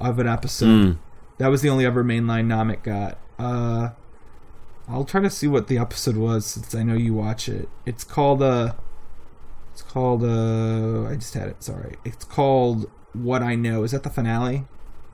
[0.00, 0.98] of an episode.
[1.38, 3.18] That was the only other mainline nom it got.
[3.38, 3.90] Uh,
[4.88, 7.68] I'll try to see what the episode was since I know you watch it.
[7.86, 8.74] It's called uh,
[9.72, 11.62] it's called uh, I just had it.
[11.62, 13.84] Sorry, it's called What I Know.
[13.84, 14.64] Is that the finale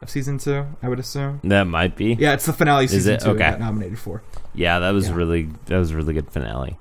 [0.01, 0.67] of season two?
[0.83, 1.41] I would assume.
[1.45, 2.15] That might be.
[2.15, 3.33] Yeah, it's the finale of season two.
[3.33, 4.23] it got nominated for.
[4.55, 5.15] Yeah, that was Yeah.
[5.17, 6.79] really that was a really good finale.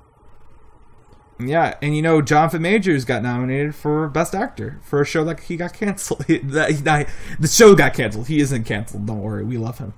[1.39, 5.39] Yeah, and you know, Jonathan Majors got nominated for Best Actor for a show that
[5.41, 6.25] he got canceled.
[6.27, 7.07] that he, not,
[7.39, 8.27] the show got canceled.
[8.27, 9.07] He isn't canceled.
[9.07, 9.93] Don't worry, we love him.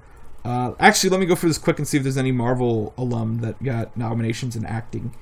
[0.46, 3.40] Uh, actually, let me go through this quick and see if there's any Marvel alum
[3.40, 5.14] that got nominations in acting.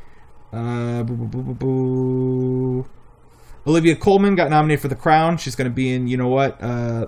[0.51, 2.85] Uh, boo, boo, boo, boo, boo.
[3.65, 5.37] Olivia Colman got nominated for The Crown.
[5.37, 6.61] She's going to be in, you know what?
[6.61, 7.07] Uh,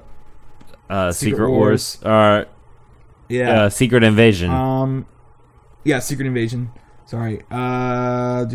[0.90, 2.00] Uh, Secret Secret, Wars.
[2.02, 2.46] Wars, or
[3.30, 3.64] yeah.
[3.64, 4.50] uh, Secret Invasion.
[4.50, 5.06] Um,
[5.86, 6.72] yeah, Secret Invasion.
[7.06, 7.44] Sorry.
[7.50, 8.46] Uh.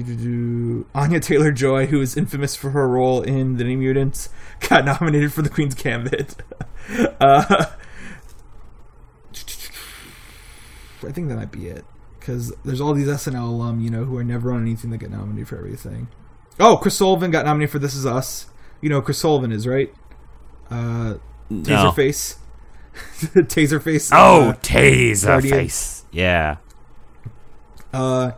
[0.94, 4.28] Anya Taylor Joy, who is infamous for her role in The New Mutants,
[4.68, 6.36] got nominated for the Queen's Gambit.
[7.20, 7.66] uh,
[11.02, 11.84] I think that might be it.
[12.18, 15.10] Because there's all these SNL alum, you know, who are never on anything that get
[15.10, 16.08] nominated for everything.
[16.58, 18.48] Oh, Chris Sullivan got nominated for This Is Us.
[18.82, 19.94] You know Chris Sullivan is, right?
[20.70, 21.14] Uh,
[21.48, 21.62] no.
[21.62, 22.36] Taserface.
[22.94, 24.10] Taserface.
[24.12, 25.54] Oh, uh, Taser Guardian.
[25.54, 26.04] face.
[26.10, 26.56] Yeah.
[27.92, 28.32] Uh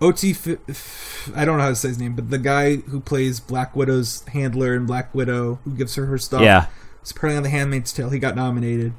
[0.00, 0.24] ot
[0.68, 3.74] F- i don't know how to say his name but the guy who plays black
[3.76, 6.66] widow's handler in black widow who gives her her stuff Yeah.
[7.02, 8.92] is apparently on the handmaid's tale he got nominated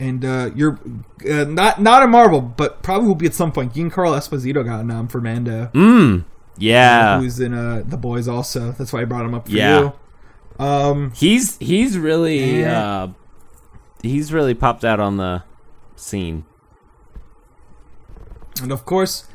[0.00, 0.78] and uh you're
[1.30, 4.80] uh, not not a marvel but probably will be at some point giancarlo esposito got
[4.80, 6.24] a nom for mando Mm.
[6.58, 7.18] Yeah.
[7.20, 9.80] who's in uh the boys also that's why i brought him up for Yeah.
[9.80, 9.92] you
[10.64, 12.86] um He's he's really Yeah.
[13.04, 13.08] uh
[14.02, 15.42] he's really popped out on the
[15.96, 16.44] scene.
[18.62, 19.26] And of course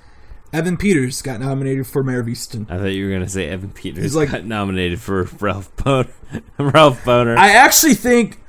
[0.54, 3.72] evan peters got nominated for Mare of Easttown I thought you were gonna say Evan
[3.72, 6.10] Peters He's like- got nominated for Ralph Bohner.
[6.58, 7.38] Ralph Bohner.
[7.38, 8.40] I actually think,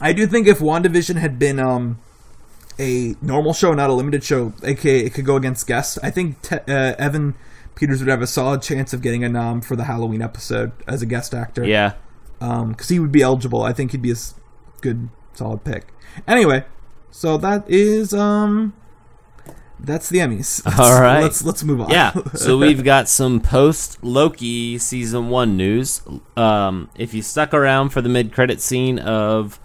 [0.00, 1.98] I do think if WandaVision had been um
[2.78, 5.98] a normal show, not a limited show, aka it could go against guests.
[6.02, 7.34] I think te- uh, Evan
[7.74, 11.02] Peters would have a solid chance of getting a nom for the Halloween episode as
[11.02, 11.64] a guest actor.
[11.64, 11.94] yeah.
[12.40, 13.62] um, because he would be eligible.
[13.62, 14.16] I think he'd be a
[14.80, 15.88] good, solid pick.
[16.28, 16.64] Anyway,
[17.10, 18.74] so that is um.
[19.80, 20.62] That's the Emmys.
[20.78, 21.22] All right.
[21.22, 21.90] let's let's move on.
[21.90, 22.12] Yeah.
[22.34, 26.02] So we've got some post Loki season one news.
[26.36, 29.58] Um, if you stuck around for the mid credit scene of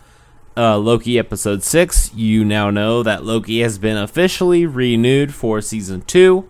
[0.56, 6.02] uh, Loki episode six, you now know that Loki has been officially renewed for season
[6.02, 6.50] two.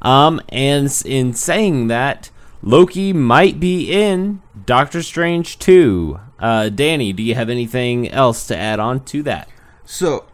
[0.00, 2.30] Um, and in saying that,
[2.62, 6.18] Loki might be in Doctor Strange two.
[6.38, 9.48] Uh, Danny, do you have anything else to add on to that?
[9.84, 10.24] So,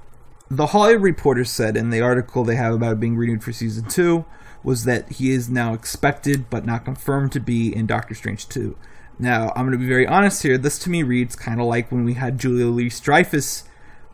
[0.51, 3.89] the Hollywood Reporter said in the article they have about it being renewed for season
[3.89, 4.25] two
[4.65, 8.77] was that he is now expected but not confirmed to be in Doctor Strange 2.
[9.19, 10.59] Now, I'm going to be very honest here.
[10.59, 13.65] This to me reads kind of like when we had Julia Louis Dreyfus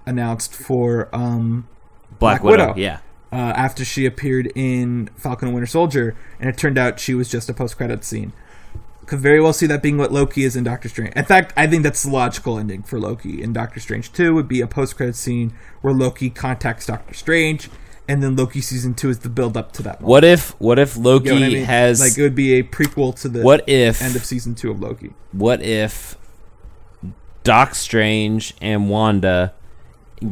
[0.07, 1.69] announced for um,
[2.19, 2.69] Black, Black Widow.
[2.69, 2.81] Widow.
[2.81, 2.99] Yeah.
[3.33, 7.29] uh, after she appeared in Falcon and Winter Soldier, and it turned out she was
[7.29, 8.33] just a post credit scene.
[9.07, 11.13] Could very well see that being what Loki is in Doctor Strange.
[11.15, 14.49] In fact, I think that's the logical ending for Loki in Doctor Strange 2 would
[14.49, 17.69] be a post credit scene where Loki contacts Doctor Strange,
[18.09, 20.01] and then Loki season 2 is the build up to that.
[20.01, 20.09] moment.
[20.09, 21.65] What if what if Loki You know what I mean?
[21.65, 24.71] has like it would be a prequel to the what if end of season 2
[24.71, 25.13] of Loki.
[25.33, 26.17] what if
[27.43, 29.53] Doc Strange and Wanda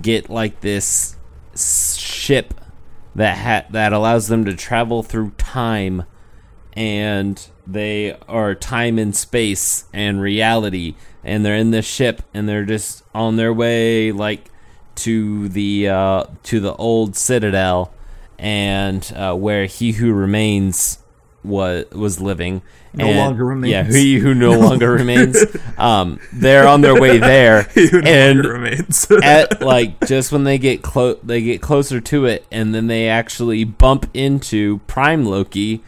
[0.01, 1.17] get like this
[1.55, 2.55] ship
[3.15, 6.05] that ha- that allows them to travel through time
[6.73, 10.95] and they are time and space and reality
[11.25, 14.51] and they're in this ship and they're just on their way like
[14.97, 17.93] to the uh, to the old citadel
[18.39, 20.99] and uh, where he who remains
[21.45, 22.63] was was living
[22.95, 23.73] No And- longer remains.
[23.73, 25.37] yeah he who no longer remains
[25.77, 27.69] um they're on their way there
[28.05, 29.11] and remains.
[29.25, 33.09] at like just when they get close they get closer to it and then they
[33.09, 35.83] actually bump into prime loki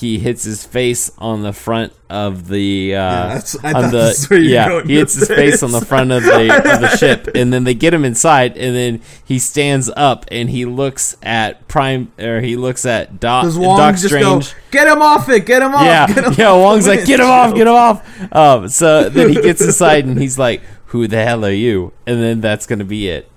[0.00, 4.30] he hits his face on the front of the uh that's- on the this is
[4.30, 7.28] where you're yeah he hits his face on the front of the of the ship
[7.34, 11.66] and then they get him inside and then he stands up and he looks at
[11.68, 15.62] prime or he looks at doc, doc just strange go, get him off it, get
[15.62, 16.50] him off, yeah, get him yeah.
[16.50, 18.34] off Wong's like, get him off, get him off.
[18.34, 22.22] Um, so then he gets inside and he's like, "Who the hell are you?" And
[22.22, 23.30] then that's gonna be it.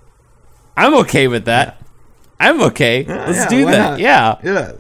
[0.76, 1.82] I'm okay with that.
[2.40, 3.04] I'm okay.
[3.04, 3.92] Let's yeah, do that.
[3.92, 4.00] not?
[4.00, 4.72] Yeah, Yeah.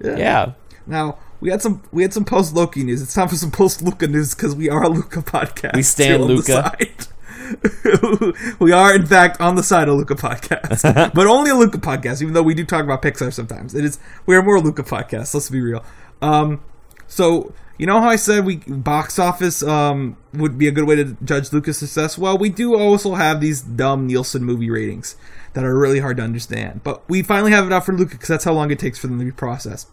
[0.00, 0.52] Yeah.
[0.88, 3.02] Now we had some we had some post Loki news.
[3.02, 5.74] It's time for some post Luca news because we are a Luca podcast.
[5.74, 6.42] We stand Luca.
[6.52, 7.06] side.
[8.58, 10.82] we are in fact on the side of Luca podcast,
[11.14, 12.20] but only a Luca podcast.
[12.22, 14.82] Even though we do talk about Pixar sometimes, it is we are more a Luca
[14.82, 15.34] podcast.
[15.34, 15.84] Let's be real.
[16.20, 16.62] Um,
[17.06, 20.96] so you know how I said we box office um would be a good way
[20.96, 22.18] to judge Luca's success.
[22.18, 25.16] Well, we do also have these dumb Nielsen movie ratings
[25.52, 28.28] that are really hard to understand, but we finally have it out for Luca because
[28.28, 29.88] that's how long it takes for them to be processed.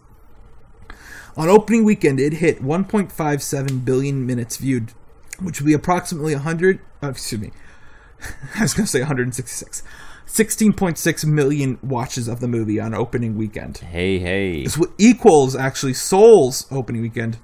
[1.36, 4.92] On opening weekend, it hit 1.57 billion minutes viewed,
[5.40, 6.80] which would be approximately 100.
[7.02, 7.50] Uh, excuse me,
[8.54, 9.82] I was going to say 166.
[10.26, 13.78] 16.6 million watches of the movie on opening weekend.
[13.78, 14.64] Hey, hey.
[14.64, 17.38] This equals actually Soul's opening weekend,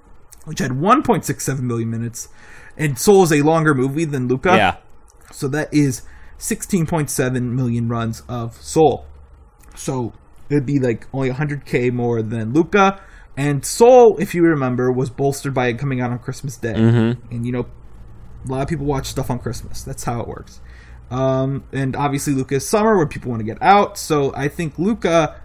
[0.47, 2.29] which had 1.67 million minutes,
[2.77, 4.57] and Soul is a longer movie than Luca.
[4.57, 4.77] Yeah.
[5.31, 6.03] So that is
[6.39, 9.07] 16.7 million runs of Soul.
[9.77, 10.13] So
[10.51, 13.01] it'd be like only 100k more than Luca.
[13.37, 16.75] And Soul, if you remember, was bolstered by it coming out on Christmas Day.
[16.75, 17.35] Mm-hmm.
[17.35, 17.67] And you know,
[18.47, 19.83] a lot of people watch stuff on Christmas.
[19.83, 20.61] That's how it works.
[21.11, 23.97] Um, and obviously, Luca is summer where people want to get out.
[23.99, 25.41] So I think Luca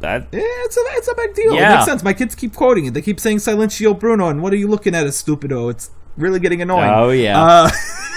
[0.00, 1.52] That yeah, it's a it's a big deal.
[1.52, 1.74] It Yeah.
[1.74, 2.02] makes sense.
[2.02, 2.94] My kids keep quoting it.
[2.94, 5.70] They keep saying Silencio Bruno, and what are you looking at, as stupido?
[5.70, 6.90] It's really getting annoying.
[6.94, 7.40] Oh, yeah.
[7.40, 7.70] Uh.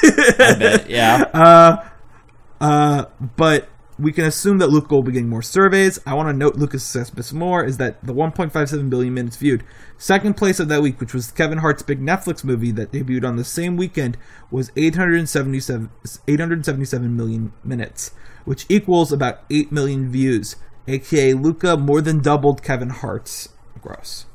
[0.88, 1.26] Yeah.
[2.59, 3.05] uh,
[3.38, 3.68] but
[4.02, 5.99] we can assume that Luca will be getting more surveys.
[6.06, 9.64] I want to note Luca's success more is that the 1.57 billion minutes viewed.
[9.97, 13.36] Second place of that week, which was Kevin Hart's big Netflix movie that debuted on
[13.36, 14.18] the same weekend,
[14.49, 15.91] was 877
[16.28, 18.12] 877 million minutes,
[18.43, 20.56] which equals about 8 million views.
[20.88, 23.49] AKA Luca more than doubled Kevin Hart's
[23.82, 24.26] gross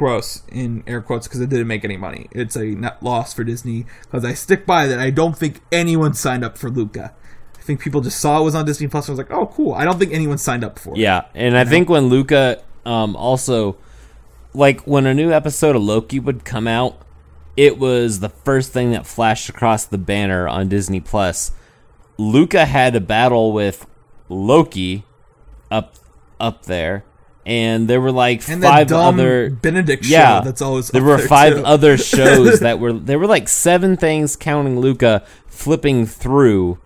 [0.00, 2.26] gross in air quotes because it didn't make any money.
[2.32, 4.98] It's a net loss for Disney because I stick by that.
[4.98, 7.14] I don't think anyone signed up for Luca.
[7.70, 9.84] Think people just saw it was on Disney Plus and was like, "Oh, cool." I
[9.84, 10.96] don't think anyone signed up for it.
[10.96, 13.76] Yeah, and I think when Luca um, also
[14.52, 17.00] like when a new episode of Loki would come out,
[17.56, 21.52] it was the first thing that flashed across the banner on Disney Plus.
[22.18, 23.86] Luca had a battle with
[24.28, 25.04] Loki
[25.70, 25.94] up
[26.40, 27.04] up there,
[27.46, 31.28] and there were like And five other Benedict show yeah, that's always there were there,
[31.28, 31.64] five too.
[31.64, 36.78] other shows that were there were like seven things counting Luca flipping through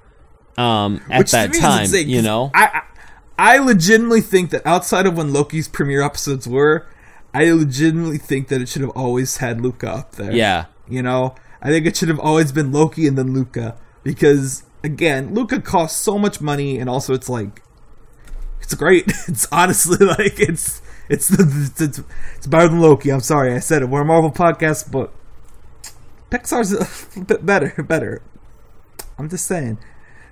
[0.57, 2.50] um at Which that time, insane, you know.
[2.55, 2.82] I, I
[3.36, 6.86] I legitimately think that outside of when Loki's premiere episodes were,
[7.32, 10.32] I legitimately think that it should have always had Luca up there.
[10.32, 10.66] yeah.
[10.88, 15.34] You know, I think it should have always been Loki and then Luca because again,
[15.34, 17.62] Luca costs so much money, and also it's like,
[18.61, 19.11] it's great.
[19.28, 22.00] It's honestly like it's it's it's, it's,
[22.36, 23.11] it's better than Loki.
[23.11, 23.88] I'm sorry, I said it.
[23.88, 25.12] We're a Marvel podcast, but
[26.30, 26.72] Pixar's
[27.16, 27.82] a bit better.
[27.82, 28.22] Better.
[29.18, 29.78] I'm just saying.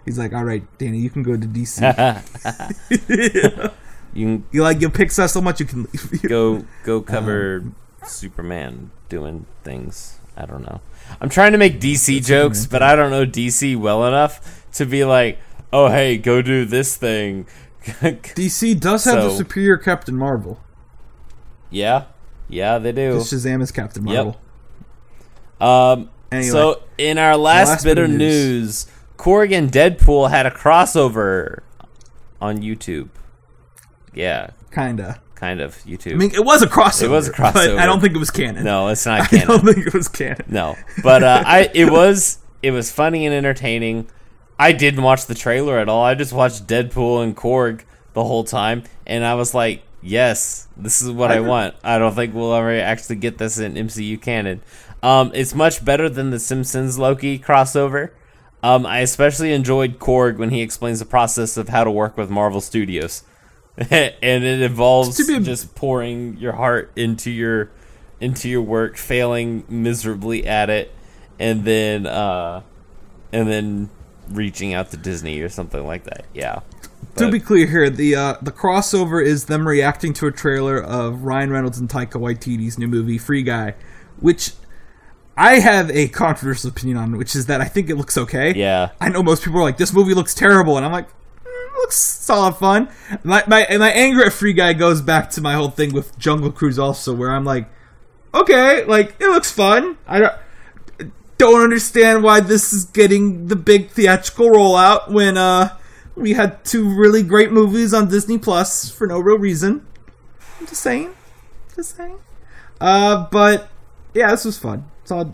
[0.04, 1.80] He's like, all right, Danny, you can go to DC.
[4.14, 6.22] You can you like your Pixar so much, you can leave.
[6.28, 7.64] go go cover
[8.06, 10.18] Superman doing things.
[10.36, 10.80] I don't know.
[11.20, 15.04] I'm trying to make DC jokes, but I don't know DC well enough to be
[15.04, 15.38] like,
[15.72, 17.46] oh hey, go do this thing.
[17.84, 20.60] DC does have the superior Captain Marvel.
[21.70, 22.04] yeah,
[22.48, 23.16] yeah, they do.
[23.20, 24.36] Shazam is Captain Yep.
[25.58, 26.02] Marvel.
[26.02, 26.48] Um, Anyway.
[26.50, 28.86] so in our last, Last bit bit of of news,
[29.22, 31.60] Korg and Deadpool had a crossover
[32.40, 33.08] on YouTube.
[34.14, 35.20] Yeah, Kinda.
[35.36, 36.12] kind of YouTube.
[36.14, 37.04] I mean, it was a crossover.
[37.04, 37.78] It was a But crossover.
[37.78, 38.64] I don't think it was canon.
[38.64, 39.44] no, it's not canon.
[39.44, 40.44] I don't think it was canon.
[40.48, 44.08] No, but uh, I it was it was funny and entertaining.
[44.58, 46.02] I didn't watch the trailer at all.
[46.04, 47.82] I just watched Deadpool and Korg
[48.14, 51.98] the whole time, and I was like, "Yes, this is what I, I- want." I
[51.98, 54.62] don't think we'll ever actually get this in MCU canon.
[55.02, 58.10] Um, it's much better than the Simpsons Loki crossover.
[58.62, 62.30] Um, I especially enjoyed Korg when he explains the process of how to work with
[62.30, 63.24] Marvel Studios,
[63.76, 67.70] and it involves just pouring your heart into your
[68.20, 70.94] into your work, failing miserably at it,
[71.40, 72.62] and then uh,
[73.32, 73.90] and then
[74.28, 76.24] reaching out to Disney or something like that.
[76.32, 76.60] Yeah.
[77.16, 81.24] To be clear here, the uh, the crossover is them reacting to a trailer of
[81.24, 83.74] Ryan Reynolds and Taika Waititi's new movie Free Guy,
[84.20, 84.52] which
[85.42, 88.54] I have a controversial opinion on, which is that I think it looks okay.
[88.54, 88.90] Yeah.
[89.00, 91.78] I know most people are like, this movie looks terrible, and I'm like, "Mm, it
[91.78, 92.88] looks solid fun.
[93.24, 96.16] My, my, and my anger at Free Guy goes back to my whole thing with
[96.16, 97.68] Jungle Cruise also, where I'm like,
[98.32, 99.98] okay, like, it looks fun.
[100.06, 100.32] I don't,
[101.38, 105.76] don't understand why this is getting the big theatrical rollout when, uh,
[106.14, 109.84] we had two really great movies on Disney Plus for no real reason.
[110.60, 111.12] I'm just saying.
[111.74, 112.20] Just saying.
[112.80, 113.70] Uh, but,
[114.14, 114.84] yeah, this was fun.
[115.10, 115.24] Uh,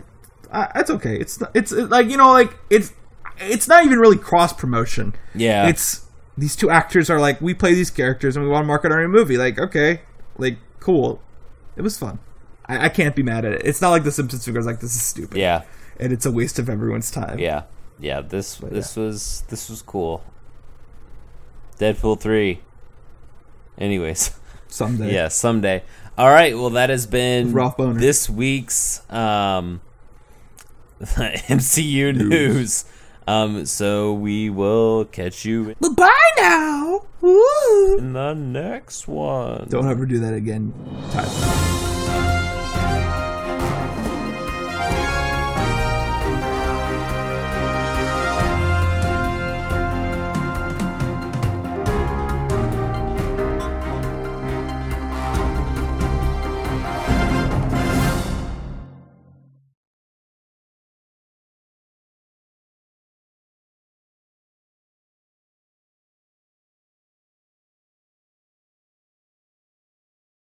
[0.73, 1.15] that's okay.
[1.17, 2.93] It's it's like you know like it's
[3.37, 5.13] it's not even really cross promotion.
[5.35, 5.67] Yeah.
[5.67, 6.05] It's
[6.37, 9.01] these two actors are like we play these characters and we want to market our
[9.01, 9.37] new movie.
[9.37, 10.01] Like okay,
[10.37, 11.21] like cool.
[11.75, 12.19] It was fun.
[12.65, 13.61] I, I can't be mad at it.
[13.63, 15.37] It's not like The Simpsons figures like this is stupid.
[15.37, 15.63] yeah.
[15.99, 17.39] and it's a waste of everyone's time.
[17.39, 17.63] Yeah.
[17.99, 20.23] Yeah, this this was this was cool.
[21.79, 22.59] Deadpool 3.
[23.77, 24.31] Anyways.
[24.67, 25.13] Someday.
[25.13, 25.83] Yeah, someday.
[26.19, 27.53] All right, well that has been
[27.97, 29.79] this week's um
[30.99, 32.83] MCU news.
[33.25, 37.03] Um so we will catch you Bye bye now.
[37.21, 37.97] Woo.
[37.97, 39.67] in the next one.
[39.69, 40.73] Don't ever do that again,
[41.11, 41.85] Tyler.